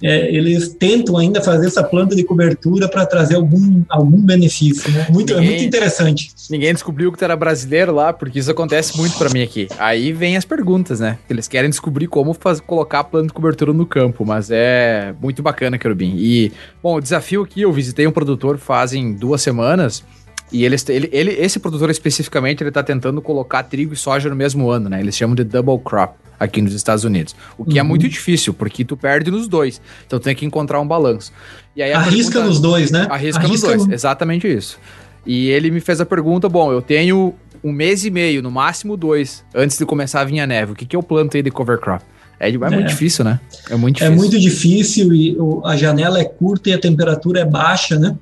[0.04, 4.92] é, eles tentam ainda fazer essa planta de cobertura para trazer algum, algum benefício.
[4.92, 5.08] Né?
[5.10, 6.32] Muito, ninguém, é muito interessante.
[6.50, 9.68] Ninguém descobriu que era brasileiro lá, porque isso acontece muito para mim aqui.
[9.78, 11.20] Aí vem as perguntas, né?
[11.30, 15.44] Eles querem descobrir como faz, colocar a planta de cobertura no campo, mas é muito
[15.44, 16.16] bacana, Querubim.
[16.18, 20.04] E, bom, o desafio aqui, eu visitei um produtor fazem duas semanas.
[20.52, 24.36] E ele, ele, ele, esse produtor especificamente, ele está tentando colocar trigo e soja no
[24.36, 25.00] mesmo ano, né?
[25.00, 27.36] Eles chamam de double crop aqui nos Estados Unidos.
[27.58, 27.88] O que é uhum.
[27.88, 29.82] é muito difícil, porque tu perde nos dois.
[30.06, 31.32] Então tem que encontrar um balanço.
[31.76, 33.08] E aí arrisca pergunta, nos dois, né?
[33.10, 33.94] Arrisca, arrisca nos dois, no...
[33.94, 34.78] exatamente isso.
[35.26, 37.34] E ele me fez a pergunta: bom, eu tenho
[37.64, 40.74] um mês e meio, no máximo dois, antes de começar a vir a neve.
[40.74, 42.04] O que, que eu planto aí de cover crop?
[42.40, 43.40] É, é, é, muito difícil, né?
[43.70, 44.14] É muito difícil.
[44.14, 48.18] É muito difícil e a janela é curta e a temperatura é baixa, né?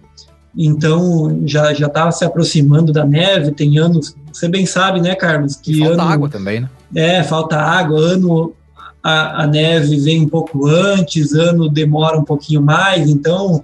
[0.61, 3.51] Então já já estava se aproximando da neve.
[3.51, 5.55] Tem anos, você bem sabe, né, Carlos?
[5.55, 6.69] Que falta ano, água também, né?
[6.93, 8.53] É, falta água, ano
[9.01, 13.63] a, a, neve vem um pouco antes, ano demora um pouquinho mais, então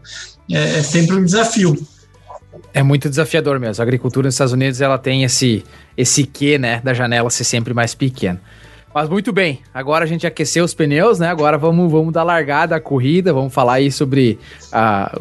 [0.49, 1.75] é, é, sempre um desafio.
[2.73, 3.81] É muito desafiador mesmo.
[3.81, 5.65] A agricultura nos Estados Unidos ela tem esse
[5.97, 8.39] esse quê, né, da janela ser sempre mais pequena.
[8.95, 11.27] Mas muito bem, agora a gente aqueceu os pneus, né?
[11.27, 14.39] Agora vamos, vamos dar largada à corrida, vamos falar aí sobre
[14.71, 15.13] a,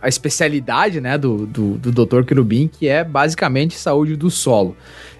[0.00, 2.22] a especialidade né, do, do, do Dr.
[2.22, 4.76] Querubim, que é basicamente saúde do solo.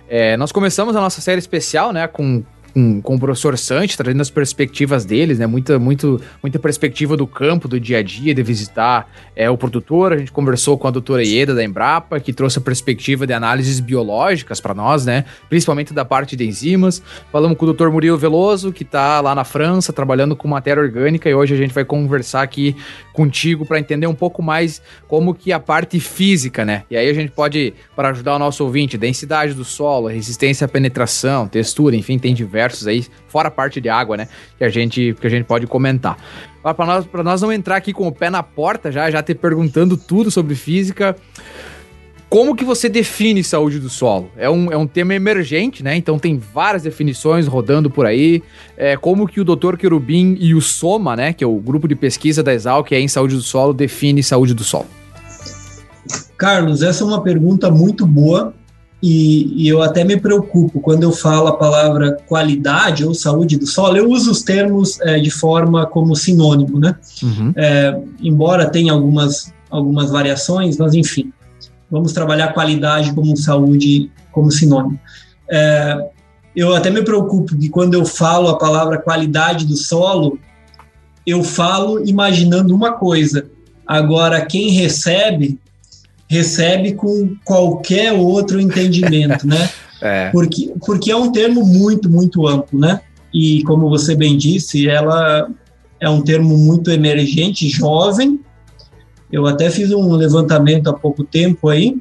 [0.08, 2.44] É, nós começamos a nossa série especial, né, com
[2.78, 5.46] com, com o professor Santi, trazendo as perspectivas deles, né?
[5.46, 10.12] Muita, muito, muita perspectiva do campo, do dia a dia, de visitar é, o produtor.
[10.12, 13.80] A gente conversou com a doutora Ieda da Embrapa, que trouxe a perspectiva de análises
[13.80, 15.24] biológicas para nós, né?
[15.48, 17.02] Principalmente da parte de enzimas.
[17.32, 21.28] Falamos com o doutor Murilo Veloso, que está lá na França, trabalhando com matéria orgânica,
[21.28, 22.76] e hoje a gente vai conversar aqui
[23.12, 26.84] contigo para entender um pouco mais como que a parte física, né?
[26.88, 30.68] E aí a gente pode, para ajudar o nosso ouvinte, densidade do solo, resistência à
[30.68, 34.28] penetração, textura, enfim, tem diversos aí, fora a parte de água, né?
[34.56, 36.16] Que a gente, que a gente pode comentar.
[36.62, 39.96] Para nós, nós não entrar aqui com o pé na porta já, já ter perguntando
[39.96, 41.16] tudo sobre física.
[42.28, 44.30] Como que você define saúde do solo?
[44.36, 45.96] É um, é um tema emergente, né?
[45.96, 48.42] Então tem várias definições rodando por aí.
[48.76, 49.76] É, como que o Dr.
[49.76, 51.32] Querubim e o SOMA, né?
[51.32, 54.22] Que é o grupo de pesquisa da Exal, que é em saúde do solo, define
[54.22, 54.86] saúde do solo?
[56.36, 58.54] Carlos, essa é uma pergunta muito boa
[59.02, 63.66] e, e, eu até me preocupo quando eu falo a palavra qualidade ou saúde do
[63.66, 66.96] solo, eu uso os termos é, de forma como sinônimo, né?
[67.22, 67.52] Uhum.
[67.54, 71.32] É, embora tenha algumas, algumas variações, mas enfim
[71.90, 74.98] vamos trabalhar qualidade como saúde como sinônimo.
[75.50, 76.10] É,
[76.54, 80.38] eu até me preocupo que quando eu falo a palavra qualidade do solo,
[81.26, 83.48] eu falo imaginando uma coisa.
[83.86, 85.58] Agora, quem recebe,
[86.28, 89.68] recebe com qualquer outro entendimento, né?
[90.00, 90.30] É.
[90.30, 93.00] Porque, porque é um termo muito, muito amplo, né?
[93.34, 95.50] E como você bem disse, ela
[95.98, 98.38] é um termo muito emergente, jovem,
[99.30, 102.00] eu até fiz um levantamento há pouco tempo aí,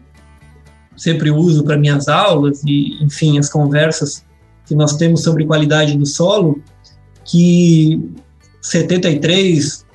[0.95, 4.23] sempre uso para minhas aulas e, enfim, as conversas
[4.65, 6.61] que nós temos sobre qualidade do solo,
[7.25, 7.99] que
[8.63, 9.85] 73%,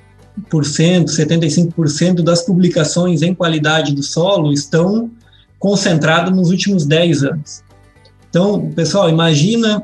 [0.51, 5.11] 75% das publicações em qualidade do solo estão
[5.59, 7.63] concentradas nos últimos 10 anos.
[8.29, 9.83] Então, pessoal, imagina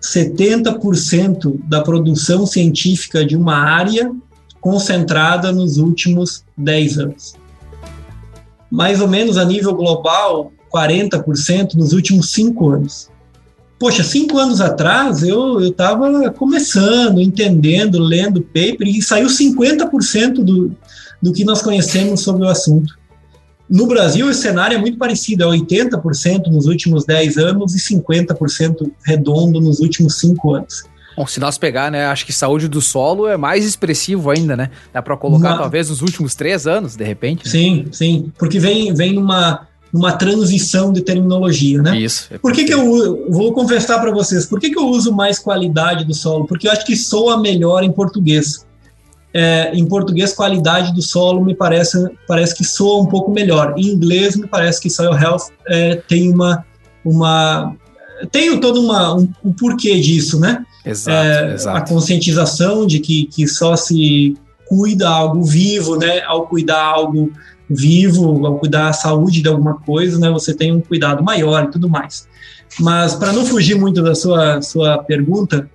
[0.00, 4.12] 70% da produção científica de uma área
[4.60, 7.34] concentrada nos últimos 10 anos.
[8.70, 13.08] Mais ou menos a nível global, 40% nos últimos 5 anos.
[13.78, 20.74] Poxa, cinco anos atrás eu estava começando, entendendo, lendo paper e saiu 50% do,
[21.20, 22.96] do que nós conhecemos sobre o assunto.
[23.68, 28.90] No Brasil, o cenário é muito parecido, é 80% nos últimos 10 anos e 50%
[29.04, 30.84] redondo nos últimos 5 anos.
[31.16, 34.70] Bom, se nós pegar, né, acho que saúde do solo é mais expressivo ainda, né?
[34.92, 35.58] Dá para colocar Uma...
[35.58, 37.46] talvez nos últimos três anos, de repente.
[37.46, 37.50] Né?
[37.50, 41.98] Sim, sim, porque vem, vem numa, numa transição de terminologia, né?
[41.98, 42.28] Isso.
[42.30, 44.44] É por que, que eu vou confessar para vocês?
[44.44, 46.46] Por que, que eu uso mais qualidade do solo?
[46.46, 48.66] Porque eu acho que soa melhor em português.
[49.32, 53.74] É, em português, qualidade do solo me parece, parece que soa um pouco melhor.
[53.76, 56.64] Em inglês, me parece que soil health é, tem uma,
[57.04, 57.76] uma
[58.30, 60.64] tem todo uma, um, um porquê disso, né?
[60.84, 61.76] Exato, é, exato.
[61.76, 64.36] A conscientização de que, que só se
[64.66, 66.22] cuida algo vivo, né?
[66.22, 67.30] Ao cuidar algo
[67.68, 70.30] vivo, ao cuidar a saúde de alguma coisa, né?
[70.30, 72.28] Você tem um cuidado maior e tudo mais.
[72.78, 75.68] Mas para não fugir muito da sua, sua pergunta,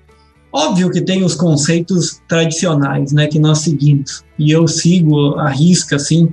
[0.54, 5.96] Óbvio que tem os conceitos tradicionais, né, que nós seguimos, e eu sigo a risca,
[5.96, 6.30] assim,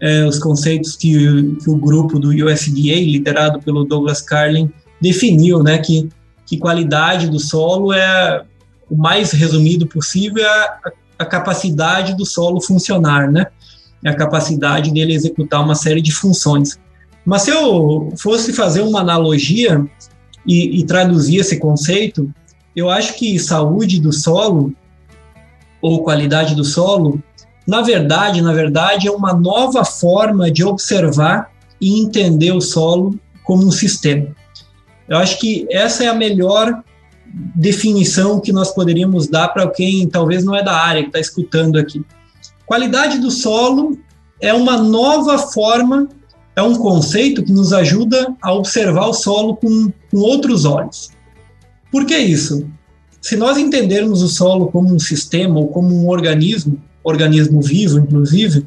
[0.00, 5.76] é, os conceitos que, que, o grupo do USDA, liderado pelo Douglas Carlin, definiu, né,
[5.78, 6.08] que,
[6.46, 8.42] que qualidade do solo é,
[8.88, 13.48] o mais resumido possível, é a, a capacidade do solo funcionar, né,
[14.04, 16.78] é a capacidade dele executar uma série de funções.
[17.24, 19.84] Mas se eu fosse fazer uma analogia
[20.46, 22.32] e, e traduzir esse conceito,
[22.74, 24.72] eu acho que saúde do solo
[25.80, 27.22] ou qualidade do solo,
[27.66, 31.50] na verdade, na verdade, é uma nova forma de observar
[31.80, 34.28] e entender o solo como um sistema.
[35.08, 36.82] Eu acho que essa é a melhor
[37.54, 41.78] definição que nós poderíamos dar para quem talvez não é da área que está escutando
[41.78, 42.04] aqui.
[42.66, 43.98] Qualidade do solo
[44.40, 46.08] é uma nova forma,
[46.56, 51.10] é um conceito que nos ajuda a observar o solo com, com outros olhos.
[51.90, 52.66] Por que isso?
[53.20, 58.66] Se nós entendermos o solo como um sistema ou como um organismo, organismo vivo, inclusive,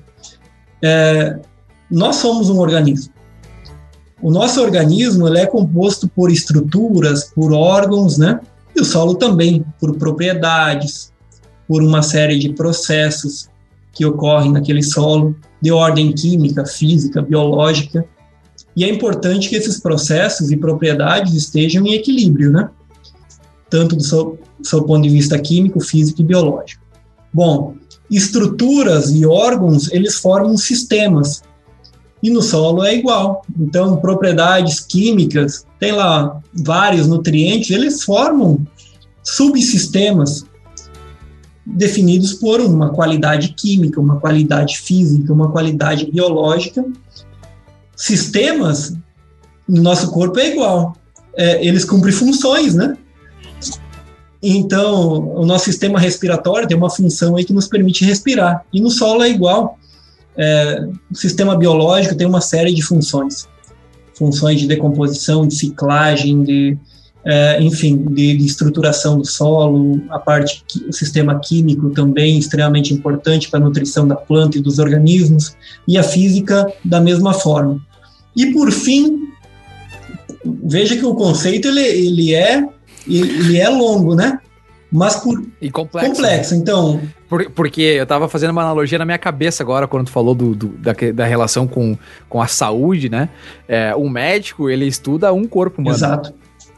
[0.81, 1.39] é,
[1.91, 3.13] nós somos um organismo.
[4.21, 8.39] O nosso organismo ele é composto por estruturas, por órgãos, né?
[8.75, 11.11] E o solo também, por propriedades,
[11.67, 13.49] por uma série de processos
[13.95, 18.05] que ocorrem naquele solo, de ordem química, física, biológica.
[18.75, 22.69] E é importante que esses processos e propriedades estejam em equilíbrio, né?
[23.69, 26.83] tanto do seu, seu ponto de vista químico, físico e biológico.
[27.33, 27.75] Bom,
[28.09, 31.41] estruturas e órgãos, eles formam sistemas,
[32.21, 33.45] e no solo é igual.
[33.59, 38.65] Então, propriedades químicas, tem lá vários nutrientes, eles formam
[39.23, 40.45] subsistemas
[41.65, 46.85] definidos por uma qualidade química, uma qualidade física, uma qualidade biológica.
[47.95, 48.95] Sistemas
[49.67, 50.95] no nosso corpo é igual.
[51.35, 52.95] É, eles cumprem funções, né?
[54.41, 58.63] Então, o nosso sistema respiratório tem uma função aí que nos permite respirar.
[58.71, 59.79] E no solo é igual.
[60.37, 63.47] É, o sistema biológico tem uma série de funções.
[64.13, 66.77] Funções de decomposição, de ciclagem, de,
[67.25, 73.49] é, enfim, de, de, estruturação do solo, a parte, o sistema químico também extremamente importante
[73.49, 75.55] para a nutrição da planta e dos organismos,
[75.87, 77.79] e a física da mesma forma.
[78.35, 79.21] E por fim,
[80.63, 82.67] veja que o conceito ele, ele é
[83.07, 84.39] ele é longo, né?
[84.91, 86.09] Mas por e complexo.
[86.11, 86.53] complexo.
[86.53, 86.59] Né?
[86.61, 90.35] Então, por, porque eu tava fazendo uma analogia na minha cabeça agora, quando tu falou
[90.35, 91.97] do, do da, da, relação com,
[92.29, 93.29] com a saúde, né?
[93.67, 95.97] É, o médico, ele estuda um corpo humano.
[95.97, 96.33] Exato.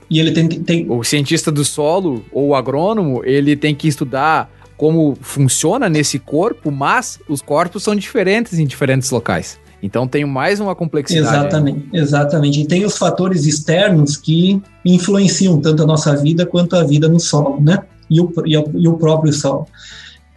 [0.10, 0.90] E ele tem, tem...
[0.90, 6.72] O cientista do solo, ou o agrônomo, ele tem que estudar como funciona nesse corpo,
[6.72, 9.60] mas os corpos são diferentes em diferentes locais.
[9.82, 11.36] Então tem mais uma complexidade.
[11.36, 12.62] Exatamente, exatamente.
[12.62, 17.20] E tem os fatores externos que influenciam tanto a nossa vida quanto a vida no
[17.20, 17.80] solo, né?
[18.10, 19.68] E o, e o, e o próprio solo.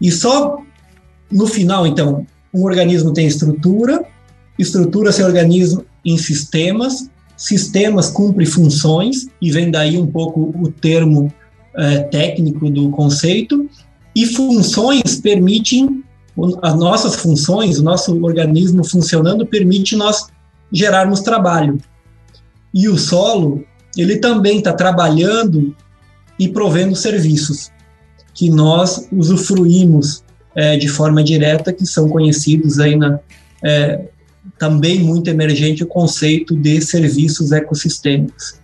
[0.00, 0.58] E só
[1.30, 4.04] no final, então, um organismo tem estrutura,
[4.58, 7.08] estrutura se organiza em sistemas,
[7.40, 11.32] sistemas cumprem funções, e vem daí um pouco o termo
[11.74, 13.66] é, técnico do conceito,
[14.14, 16.04] e funções permitem
[16.60, 20.26] as nossas funções, o nosso organismo funcionando permite nós
[20.70, 21.78] gerarmos trabalho.
[22.74, 23.64] E o solo,
[23.96, 25.74] ele também está trabalhando
[26.38, 27.70] e provendo serviços
[28.34, 30.22] que nós usufruímos
[30.54, 33.18] é, de forma direta, que são conhecidos aí na
[33.64, 34.08] é,
[34.60, 38.60] também muito emergente o conceito de serviços ecossistêmicos.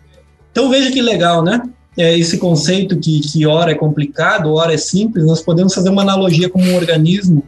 [0.53, 1.62] Então veja que legal, né?
[1.97, 6.03] É, esse conceito que, que ora é complicado, ora é simples, nós podemos fazer uma
[6.03, 7.42] analogia como um organismo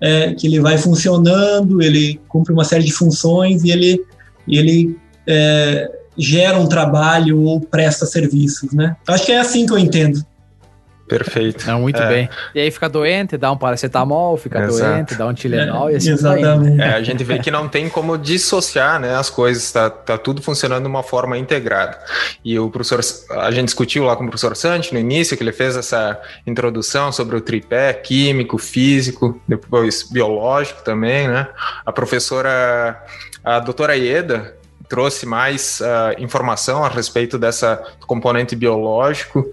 [0.00, 4.04] é, que ele vai funcionando, ele cumpre uma série de funções e ele,
[4.48, 5.88] ele é,
[6.18, 8.96] gera um trabalho ou presta serviços, né?
[9.06, 10.20] Acho que é assim que eu entendo.
[11.06, 11.66] Perfeito.
[11.66, 12.08] Não, muito é.
[12.08, 12.30] bem.
[12.54, 14.94] E aí fica doente, dá um paracetamol, fica Exato.
[14.94, 16.80] doente, dá um Tilenol é, e assim Exatamente.
[16.80, 20.40] É, a gente vê que não tem como dissociar né, as coisas, tá, tá tudo
[20.40, 21.98] funcionando de uma forma integrada.
[22.42, 23.00] E o professor,
[23.38, 27.12] a gente discutiu lá com o professor Santi no início, que ele fez essa introdução
[27.12, 31.48] sobre o tripé químico, físico, depois biológico também, né?
[31.84, 33.02] A professora,
[33.44, 34.54] a doutora Ieda,
[34.88, 39.44] trouxe mais uh, informação a respeito dessa componente biológico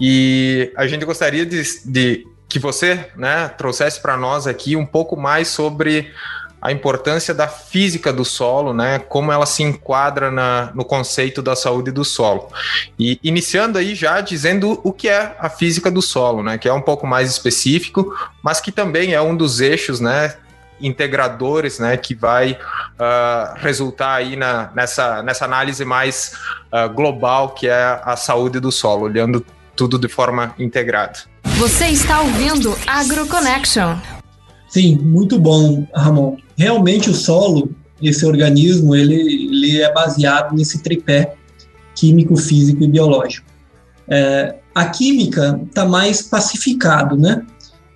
[0.00, 5.16] e a gente gostaria de, de que você né, trouxesse para nós aqui um pouco
[5.16, 6.10] mais sobre
[6.60, 8.98] a importância da física do solo, né?
[8.98, 12.48] Como ela se enquadra na, no conceito da saúde do solo.
[12.98, 16.58] E iniciando aí já dizendo o que é a física do solo, né?
[16.58, 20.36] Que é um pouco mais específico, mas que também é um dos eixos, né?
[20.80, 26.32] Integradores, né, que vai uh, resultar aí na, nessa, nessa análise mais
[26.72, 29.44] uh, global que é a saúde do solo, olhando
[29.76, 31.20] tudo de forma integrada.
[31.56, 33.96] Você está ouvindo AgroConnection.
[34.68, 36.36] Sim, muito bom, Ramon.
[36.56, 37.70] Realmente o solo,
[38.00, 41.34] esse organismo, ele, ele é baseado nesse tripé
[41.94, 43.46] químico, físico e biológico.
[44.08, 47.44] É, a química está mais pacificado, né?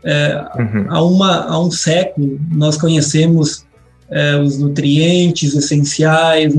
[0.05, 0.87] É, uhum.
[0.89, 3.65] há, uma, há um século nós conhecemos
[4.11, 6.55] é, os nutrientes essenciais,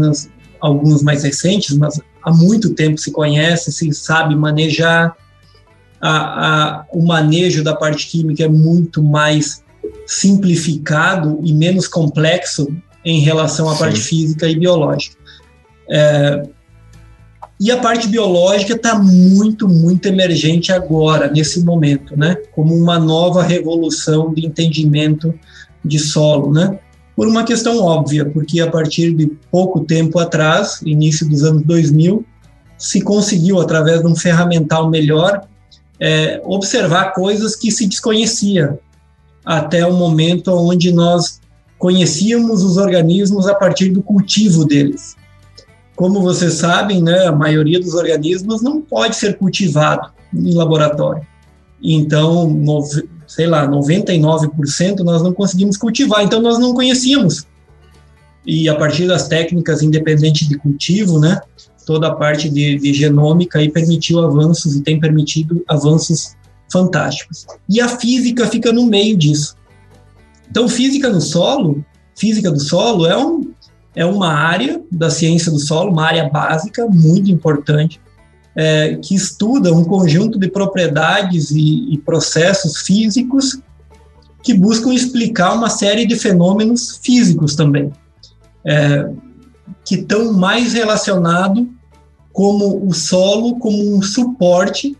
[0.59, 5.15] alguns mais recentes, mas há muito tempo se conhece, se sabe manejar.
[6.01, 9.63] A, a, o manejo da parte química é muito mais
[10.05, 12.67] simplificado e menos complexo
[13.03, 13.79] em relação à Sim.
[13.79, 15.15] parte física e biológica.
[15.89, 16.43] É,
[17.59, 22.35] e a parte biológica está muito, muito emergente agora, nesse momento, né?
[22.53, 25.33] Como uma nova revolução de entendimento
[25.83, 26.79] de solo, né?
[27.15, 32.25] Por uma questão óbvia, porque a partir de pouco tempo atrás, início dos anos 2000,
[32.77, 35.47] se conseguiu, através de um ferramental melhor,
[35.97, 38.77] é, observar coisas que se desconhecia
[39.45, 41.39] até o momento onde nós
[41.77, 45.15] conhecíamos os organismos a partir do cultivo deles.
[45.95, 51.25] Como vocês sabem, né, a maioria dos organismos não pode ser cultivado em laboratório.
[51.81, 52.83] Então, no,
[53.27, 57.45] sei lá, 99% nós não conseguimos cultivar, então nós não conhecíamos.
[58.45, 61.41] E a partir das técnicas independentes de cultivo, né,
[61.85, 66.35] toda a parte de, de genômica aí permitiu avanços e tem permitido avanços
[66.71, 67.45] fantásticos.
[67.69, 69.55] E a física fica no meio disso.
[70.49, 71.83] Então, física no solo,
[72.15, 73.51] física do solo é um,
[73.95, 78.01] é uma área da ciência do solo, uma área básica muito importante,
[78.55, 83.59] é, que estuda um conjunto de propriedades e, e, processos físicos
[84.43, 87.91] que buscam explicar uma série de fenômenos físicos também,
[88.65, 89.09] é,
[89.83, 91.65] que estão mais relacionados
[92.31, 94.95] como o solo como um suporte,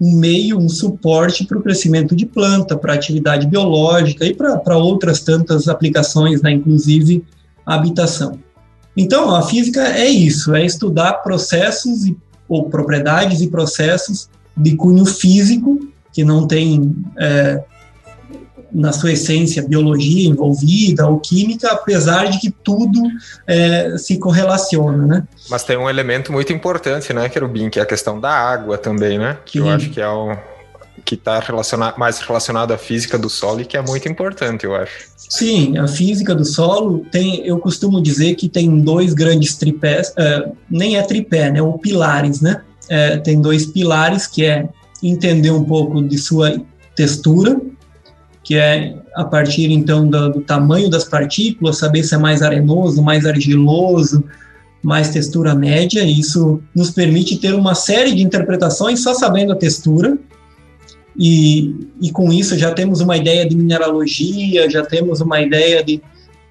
[0.00, 5.20] um meio, um suporte para o crescimento de planta, para atividade biológica e para outras
[5.20, 7.24] tantas aplicações, né, inclusive
[7.64, 8.38] habitação.
[8.96, 12.16] Então, a física é isso, é estudar processos e,
[12.48, 15.80] ou propriedades e processos de cunho físico,
[16.12, 17.64] que não tem, é,
[18.72, 23.00] na sua essência, biologia envolvida ou química, apesar de que tudo
[23.46, 25.28] é, se correlaciona, né?
[25.50, 29.18] Mas tem um elemento muito importante, né, Querubim, que é a questão da água também,
[29.18, 29.38] né?
[29.44, 29.66] Que Sim.
[29.66, 30.36] eu acho que é o,
[31.04, 34.74] que está relacionado, mais relacionado à física do solo e que é muito importante, eu
[34.74, 35.06] acho.
[35.16, 40.56] Sim, a física do solo tem, eu costumo dizer que tem dois grandes tripés, uh,
[40.70, 42.62] nem é tripé, né, ou pilares, né?
[42.84, 44.68] Uh, tem dois pilares que é
[45.02, 46.60] entender um pouco de sua
[46.94, 47.60] textura,
[48.42, 53.02] que é a partir então do, do tamanho das partículas, saber se é mais arenoso,
[53.02, 54.24] mais argiloso,
[54.82, 56.02] mais textura média.
[56.02, 60.18] E isso nos permite ter uma série de interpretações só sabendo a textura
[61.16, 66.02] e, e com isso já temos uma ideia de mineralogia, já temos uma ideia de,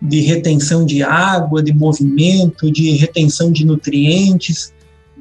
[0.02, 4.74] de retenção de água, de movimento, de retenção de nutrientes,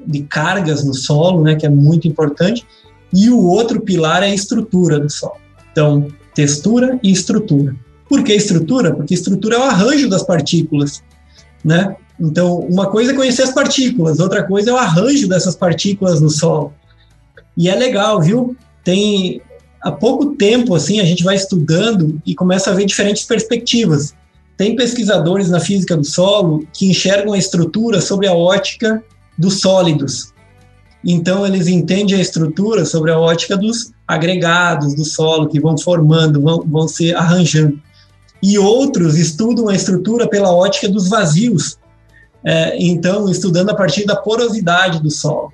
[0.07, 2.65] de cargas no solo, né, que é muito importante.
[3.13, 5.37] E o outro pilar é a estrutura do solo.
[5.71, 7.75] Então, textura e estrutura.
[8.09, 8.95] Por que estrutura?
[8.95, 11.03] Porque estrutura é o arranjo das partículas,
[11.65, 11.97] né?
[12.21, 16.31] Então, uma coisa é conhecer as partículas, outra coisa é o arranjo dessas partículas no
[16.31, 16.73] solo.
[17.57, 18.57] E é legal, viu?
[18.85, 19.41] Tem
[19.81, 24.15] há pouco tempo assim a gente vai estudando e começa a ver diferentes perspectivas.
[24.57, 29.03] Tem pesquisadores na física do solo que enxergam a estrutura sobre a ótica
[29.37, 30.33] dos sólidos.
[31.05, 36.41] Então eles entendem a estrutura sobre a ótica dos agregados do solo que vão formando,
[36.41, 37.81] vão, vão se arranjando.
[38.43, 41.79] E outros estudam a estrutura pela ótica dos vazios.
[42.45, 45.53] É, então, estudando a partir da porosidade do solo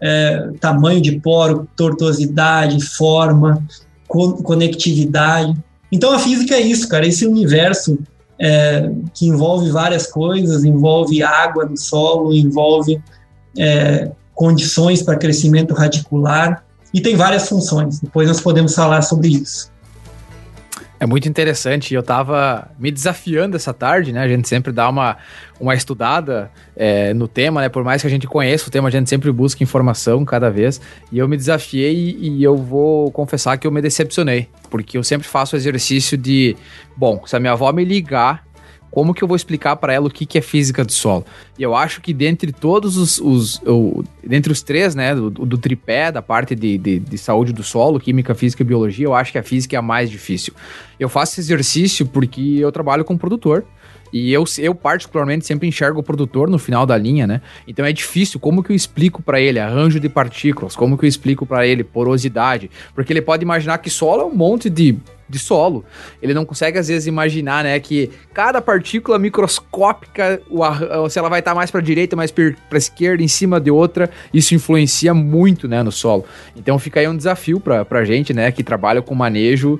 [0.00, 3.62] é, tamanho de poro, tortuosidade, forma,
[4.06, 5.56] co conectividade.
[5.90, 7.98] Então a física é isso, cara, esse universo
[8.38, 13.00] é, que envolve várias coisas, envolve água no solo, envolve
[13.58, 17.98] é, condições para crescimento radicular e tem várias funções.
[18.00, 19.70] Depois nós podemos falar sobre isso.
[21.00, 21.94] É muito interessante.
[21.94, 24.20] Eu estava me desafiando essa tarde, né?
[24.20, 25.16] A gente sempre dá uma,
[25.60, 27.68] uma estudada é, no tema, né?
[27.68, 30.80] Por mais que a gente conheça o tema, a gente sempre busca informação cada vez.
[31.12, 34.48] E eu me desafiei e eu vou confessar que eu me decepcionei.
[34.68, 36.56] Porque eu sempre faço o exercício de,
[36.96, 38.47] bom, se a minha avó me ligar
[38.90, 41.24] como que eu vou explicar para ela o que, que é física do solo?
[41.58, 45.58] E eu acho que dentre todos os, os o, dentre os três, né, do, do
[45.58, 49.32] tripé, da parte de, de, de, saúde do solo, química, física e biologia, eu acho
[49.32, 50.52] que a física é a mais difícil.
[50.98, 53.64] Eu faço esse exercício porque eu trabalho com produtor
[54.12, 57.40] E eu, eu particularmente sempre enxergo o produtor no final da linha, né?
[57.66, 61.08] Então é difícil como que eu explico para ele arranjo de partículas, como que eu
[61.08, 64.98] explico para ele porosidade, porque ele pode imaginar que solo é um monte de
[65.28, 65.84] de solo.
[66.22, 70.40] Ele não consegue, às vezes, imaginar, né, que cada partícula microscópica,
[71.10, 74.54] se ela vai estar mais para direita, mais para esquerda, em cima de outra, isso
[74.54, 76.24] influencia muito, né, no solo.
[76.56, 79.78] Então fica aí um desafio para gente, né, que trabalha com manejo,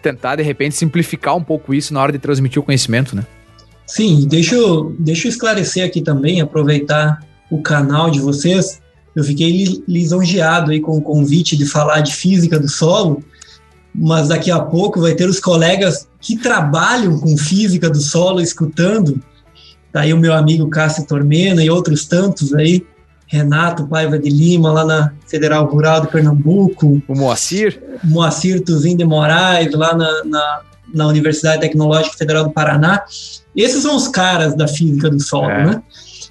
[0.00, 3.26] tentar, de repente, simplificar um pouco isso na hora de transmitir o conhecimento, né?
[3.86, 7.20] Sim, deixa eu, deixa eu esclarecer aqui também, aproveitar
[7.50, 8.80] o canal de vocês.
[9.14, 13.22] Eu fiquei lisonjeado aí com o convite de falar de física do solo,
[13.94, 19.20] mas daqui a pouco vai ter os colegas que trabalham com física do solo escutando.
[19.92, 22.84] Tá aí o meu amigo Cássio Tormena e outros tantos aí,
[23.28, 27.00] Renato Paiva de Lima, lá na Federal Rural de Pernambuco.
[27.06, 27.80] O Moacir.
[28.02, 30.60] Moacir Tuzin de Moraes, lá na, na,
[30.92, 33.04] na, Universidade Tecnológica Federal do Paraná.
[33.56, 35.66] Esses são os caras da física do solo, é.
[35.66, 35.82] né?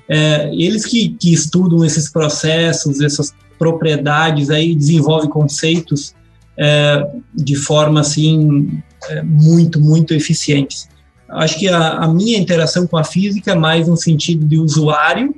[0.07, 6.13] É, eles que, que estudam esses processos, essas propriedades aí, desenvolvem conceitos
[6.57, 10.89] é, de forma assim é, muito, muito eficientes.
[11.29, 15.33] Acho que a, a, minha interação com a física é mais no sentido de usuário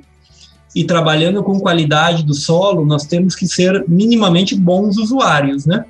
[0.74, 5.86] e trabalhando com qualidade do solo, nós temos que ser minimamente bons usuários, né?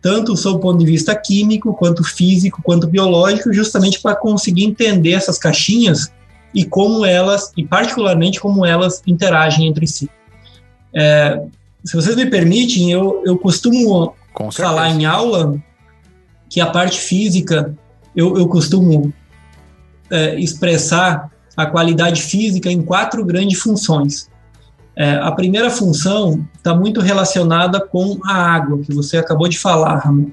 [0.00, 5.12] Tanto sob o ponto de vista químico, quanto físico, quanto biológico, justamente para conseguir entender
[5.12, 6.12] essas caixinhas
[6.54, 10.08] e como elas, e particularmente como elas interagem entre si.
[10.94, 11.42] É,
[11.84, 14.14] se vocês me permitem, eu, eu costumo
[14.52, 15.56] falar em aula
[16.48, 17.74] que a parte física
[18.14, 19.12] eu, eu costumo
[20.10, 24.28] é, expressar a qualidade física em quatro grandes funções.
[24.96, 29.98] É, a primeira função está muito relacionada com a água, que você acabou de falar,
[29.98, 30.30] Ramon.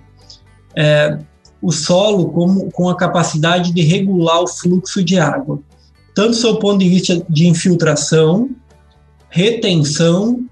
[0.75, 1.19] É,
[1.61, 5.59] o solo como, com a capacidade de regular o fluxo de água,
[6.15, 8.49] tanto do ponto de vista de infiltração,
[9.29, 10.45] retenção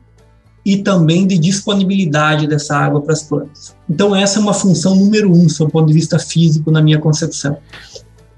[0.66, 3.76] e também de disponibilidade dessa água para as plantas.
[3.90, 7.58] Então, essa é uma função número um, do ponto de vista físico, na minha concepção.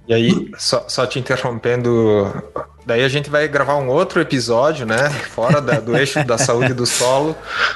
[0.08, 2.44] E aí, só, só te interrompendo,
[2.86, 6.74] daí a gente vai gravar um outro episódio, né, fora da, do eixo da saúde
[6.74, 7.34] do solo,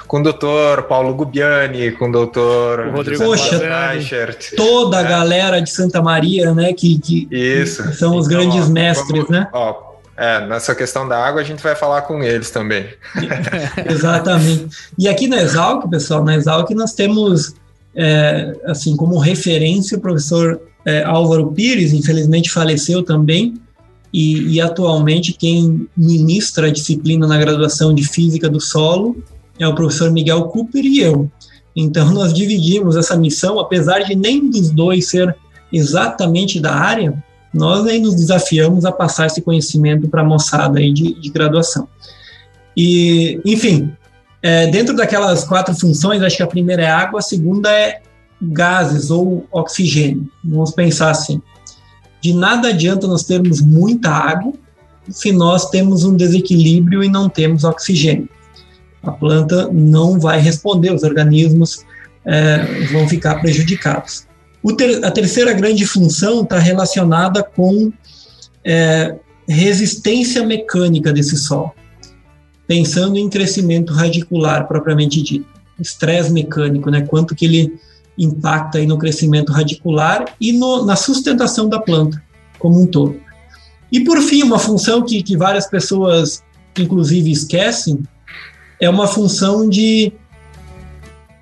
[0.07, 5.09] com o doutor Paulo Gubiani, com o doutor Rodrigo Poxa, Reichert, toda a né?
[5.09, 7.84] galera de Santa Maria, né, que, que, Isso.
[7.84, 9.47] que são os então, grandes ó, mestres, vamos, né?
[9.53, 12.88] Ó, é, nessa questão da água a gente vai falar com eles também.
[13.89, 14.75] Exatamente.
[14.97, 17.53] E aqui na Exalc, pessoal, na Exalc nós temos,
[17.95, 23.55] é, assim, como referência o professor é, Álvaro Pires, infelizmente faleceu também,
[24.13, 29.21] e, e, atualmente quem ministra a disciplina na graduação de Física do Solo
[29.59, 31.29] é o professor Miguel Cooper e eu.
[31.75, 35.35] Então nós dividimos essa missão, apesar de nem dos dois ser
[35.73, 37.21] exatamente da área,
[37.53, 41.85] nós aí nos desafiamos a passar esse conhecimento para a moçada aí de, de, graduação.
[42.77, 43.91] E, enfim,
[44.41, 48.01] é, dentro daquelas quatro funções, acho que a primeira é água, a segunda é
[48.41, 50.29] gases ou oxigênio.
[50.43, 51.41] Vamos pensar assim:
[52.21, 54.53] de nada adianta nós termos muita água
[55.09, 58.29] se nós temos um desequilíbrio e não temos oxigênio.
[59.01, 61.85] A planta não vai responder, os organismos
[62.25, 64.27] é, vão ficar prejudicados.
[64.77, 67.91] Ter, a terceira grande função está relacionada com
[68.65, 69.15] é,
[69.47, 71.71] resistência mecânica desse solo,
[72.67, 75.45] pensando em crescimento radicular propriamente dito,
[75.79, 77.01] estresse mecânico, né?
[77.01, 77.79] Quanto que ele
[78.18, 82.22] impacta aí no crescimento radicular e no, na sustentação da planta
[82.57, 83.20] como um todo.
[83.91, 86.43] E por fim, uma função que, que várias pessoas,
[86.78, 88.03] inclusive, esquecem,
[88.80, 90.11] é uma função de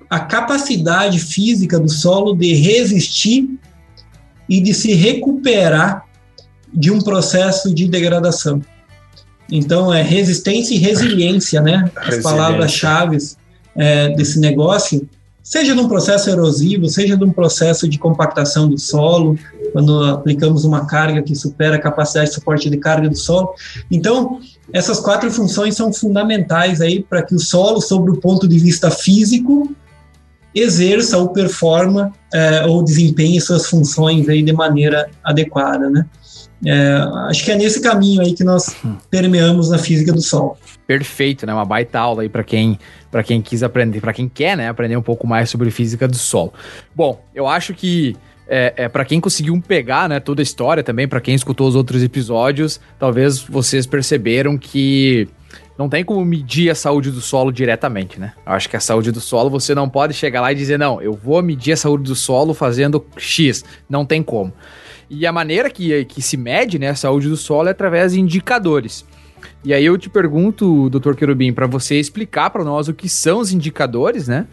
[0.08, 3.58] a capacidade física do solo de resistir
[4.48, 6.04] e de se recuperar
[6.72, 8.62] de um processo de degradação.
[9.50, 11.90] Então, é resistência e resiliência, né?
[11.96, 13.18] As palavras-chave
[13.74, 15.08] é, desse negócio,
[15.46, 19.38] seja num processo erosivo, seja num processo de compactação do solo,
[19.72, 23.54] quando aplicamos uma carga que supera a capacidade de suporte de carga do solo.
[23.88, 24.40] Então,
[24.72, 28.90] essas quatro funções são fundamentais aí para que o solo, sobre o ponto de vista
[28.90, 29.70] físico,
[30.52, 36.06] exerça ou performa é, ou desempenhe suas funções aí de maneira adequada, né?
[36.64, 36.96] É,
[37.28, 38.74] acho que é nesse caminho aí que nós
[39.10, 40.56] permeamos na física do Sol.
[40.86, 41.52] Perfeito, né?
[41.52, 42.78] Uma baita aula aí para quem
[43.16, 46.16] para quem quis aprender, para quem quer, né, aprender um pouco mais sobre física do
[46.16, 46.52] solo.
[46.94, 48.14] Bom, eu acho que
[48.46, 51.74] é, é para quem conseguiu pegar, né, toda a história também, para quem escutou os
[51.74, 55.26] outros episódios, talvez vocês perceberam que
[55.78, 58.34] não tem como medir a saúde do solo diretamente, né?
[58.44, 61.00] Eu acho que a saúde do solo você não pode chegar lá e dizer, não,
[61.00, 63.64] eu vou medir a saúde do solo fazendo X.
[63.88, 64.52] Não tem como.
[65.08, 68.20] E a maneira que, que se mede né, a saúde do solo é através de
[68.20, 69.06] indicadores.
[69.64, 73.38] E aí eu te pergunto, doutor Querubim, para você explicar para nós o que são
[73.38, 74.46] os indicadores, né?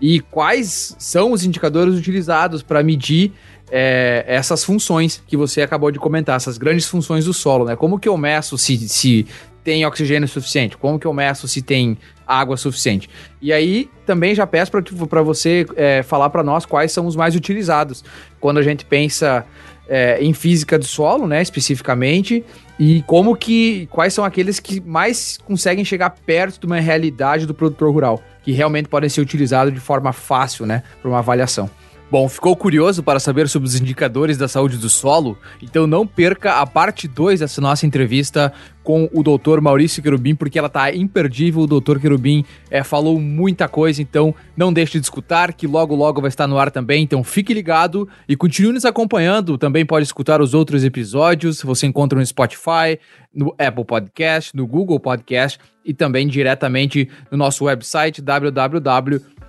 [0.00, 3.32] E quais são os indicadores utilizados para medir
[3.70, 7.76] é, essas funções que você acabou de comentar, essas grandes funções do solo, né?
[7.76, 9.26] Como que eu meço se, se
[9.62, 10.76] tem oxigênio suficiente?
[10.76, 13.08] Como que eu meço se tem água suficiente?
[13.40, 14.72] E aí também já peço
[15.08, 18.04] para você é, falar para nós quais são os mais utilizados
[18.40, 19.44] quando a gente pensa
[19.88, 22.44] é, em física do solo, né, especificamente,
[22.80, 27.52] e como que quais são aqueles que mais conseguem chegar perto de uma realidade do
[27.52, 31.68] produtor rural, que realmente podem ser utilizados de forma fácil, né, para uma avaliação.
[32.10, 35.38] Bom, ficou curioso para saber sobre os indicadores da saúde do solo?
[35.62, 38.52] Então não perca a parte 2 dessa nossa entrevista
[38.82, 39.60] com o Dr.
[39.60, 41.62] Maurício Querubim, porque ela tá imperdível.
[41.62, 42.00] O Dr.
[42.00, 46.48] Querubim é, falou muita coisa, então não deixe de escutar, que logo logo vai estar
[46.48, 47.04] no ar também.
[47.04, 49.56] Então fique ligado e continue nos acompanhando.
[49.56, 51.62] Também pode escutar os outros episódios.
[51.62, 52.98] Você encontra no Spotify,
[53.32, 59.39] no Apple Podcast, no Google Podcast e também diretamente no nosso website www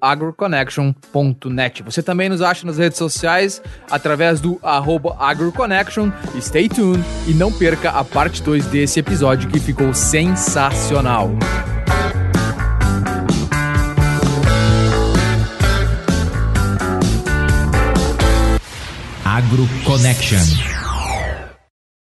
[0.00, 1.82] agroconnection.net.
[1.82, 6.10] Você também nos acha nas redes sociais através do agroconnection.
[6.40, 11.30] Stay tuned e não perca a parte 2 desse episódio que ficou sensacional.
[19.24, 20.75] AgroConnection.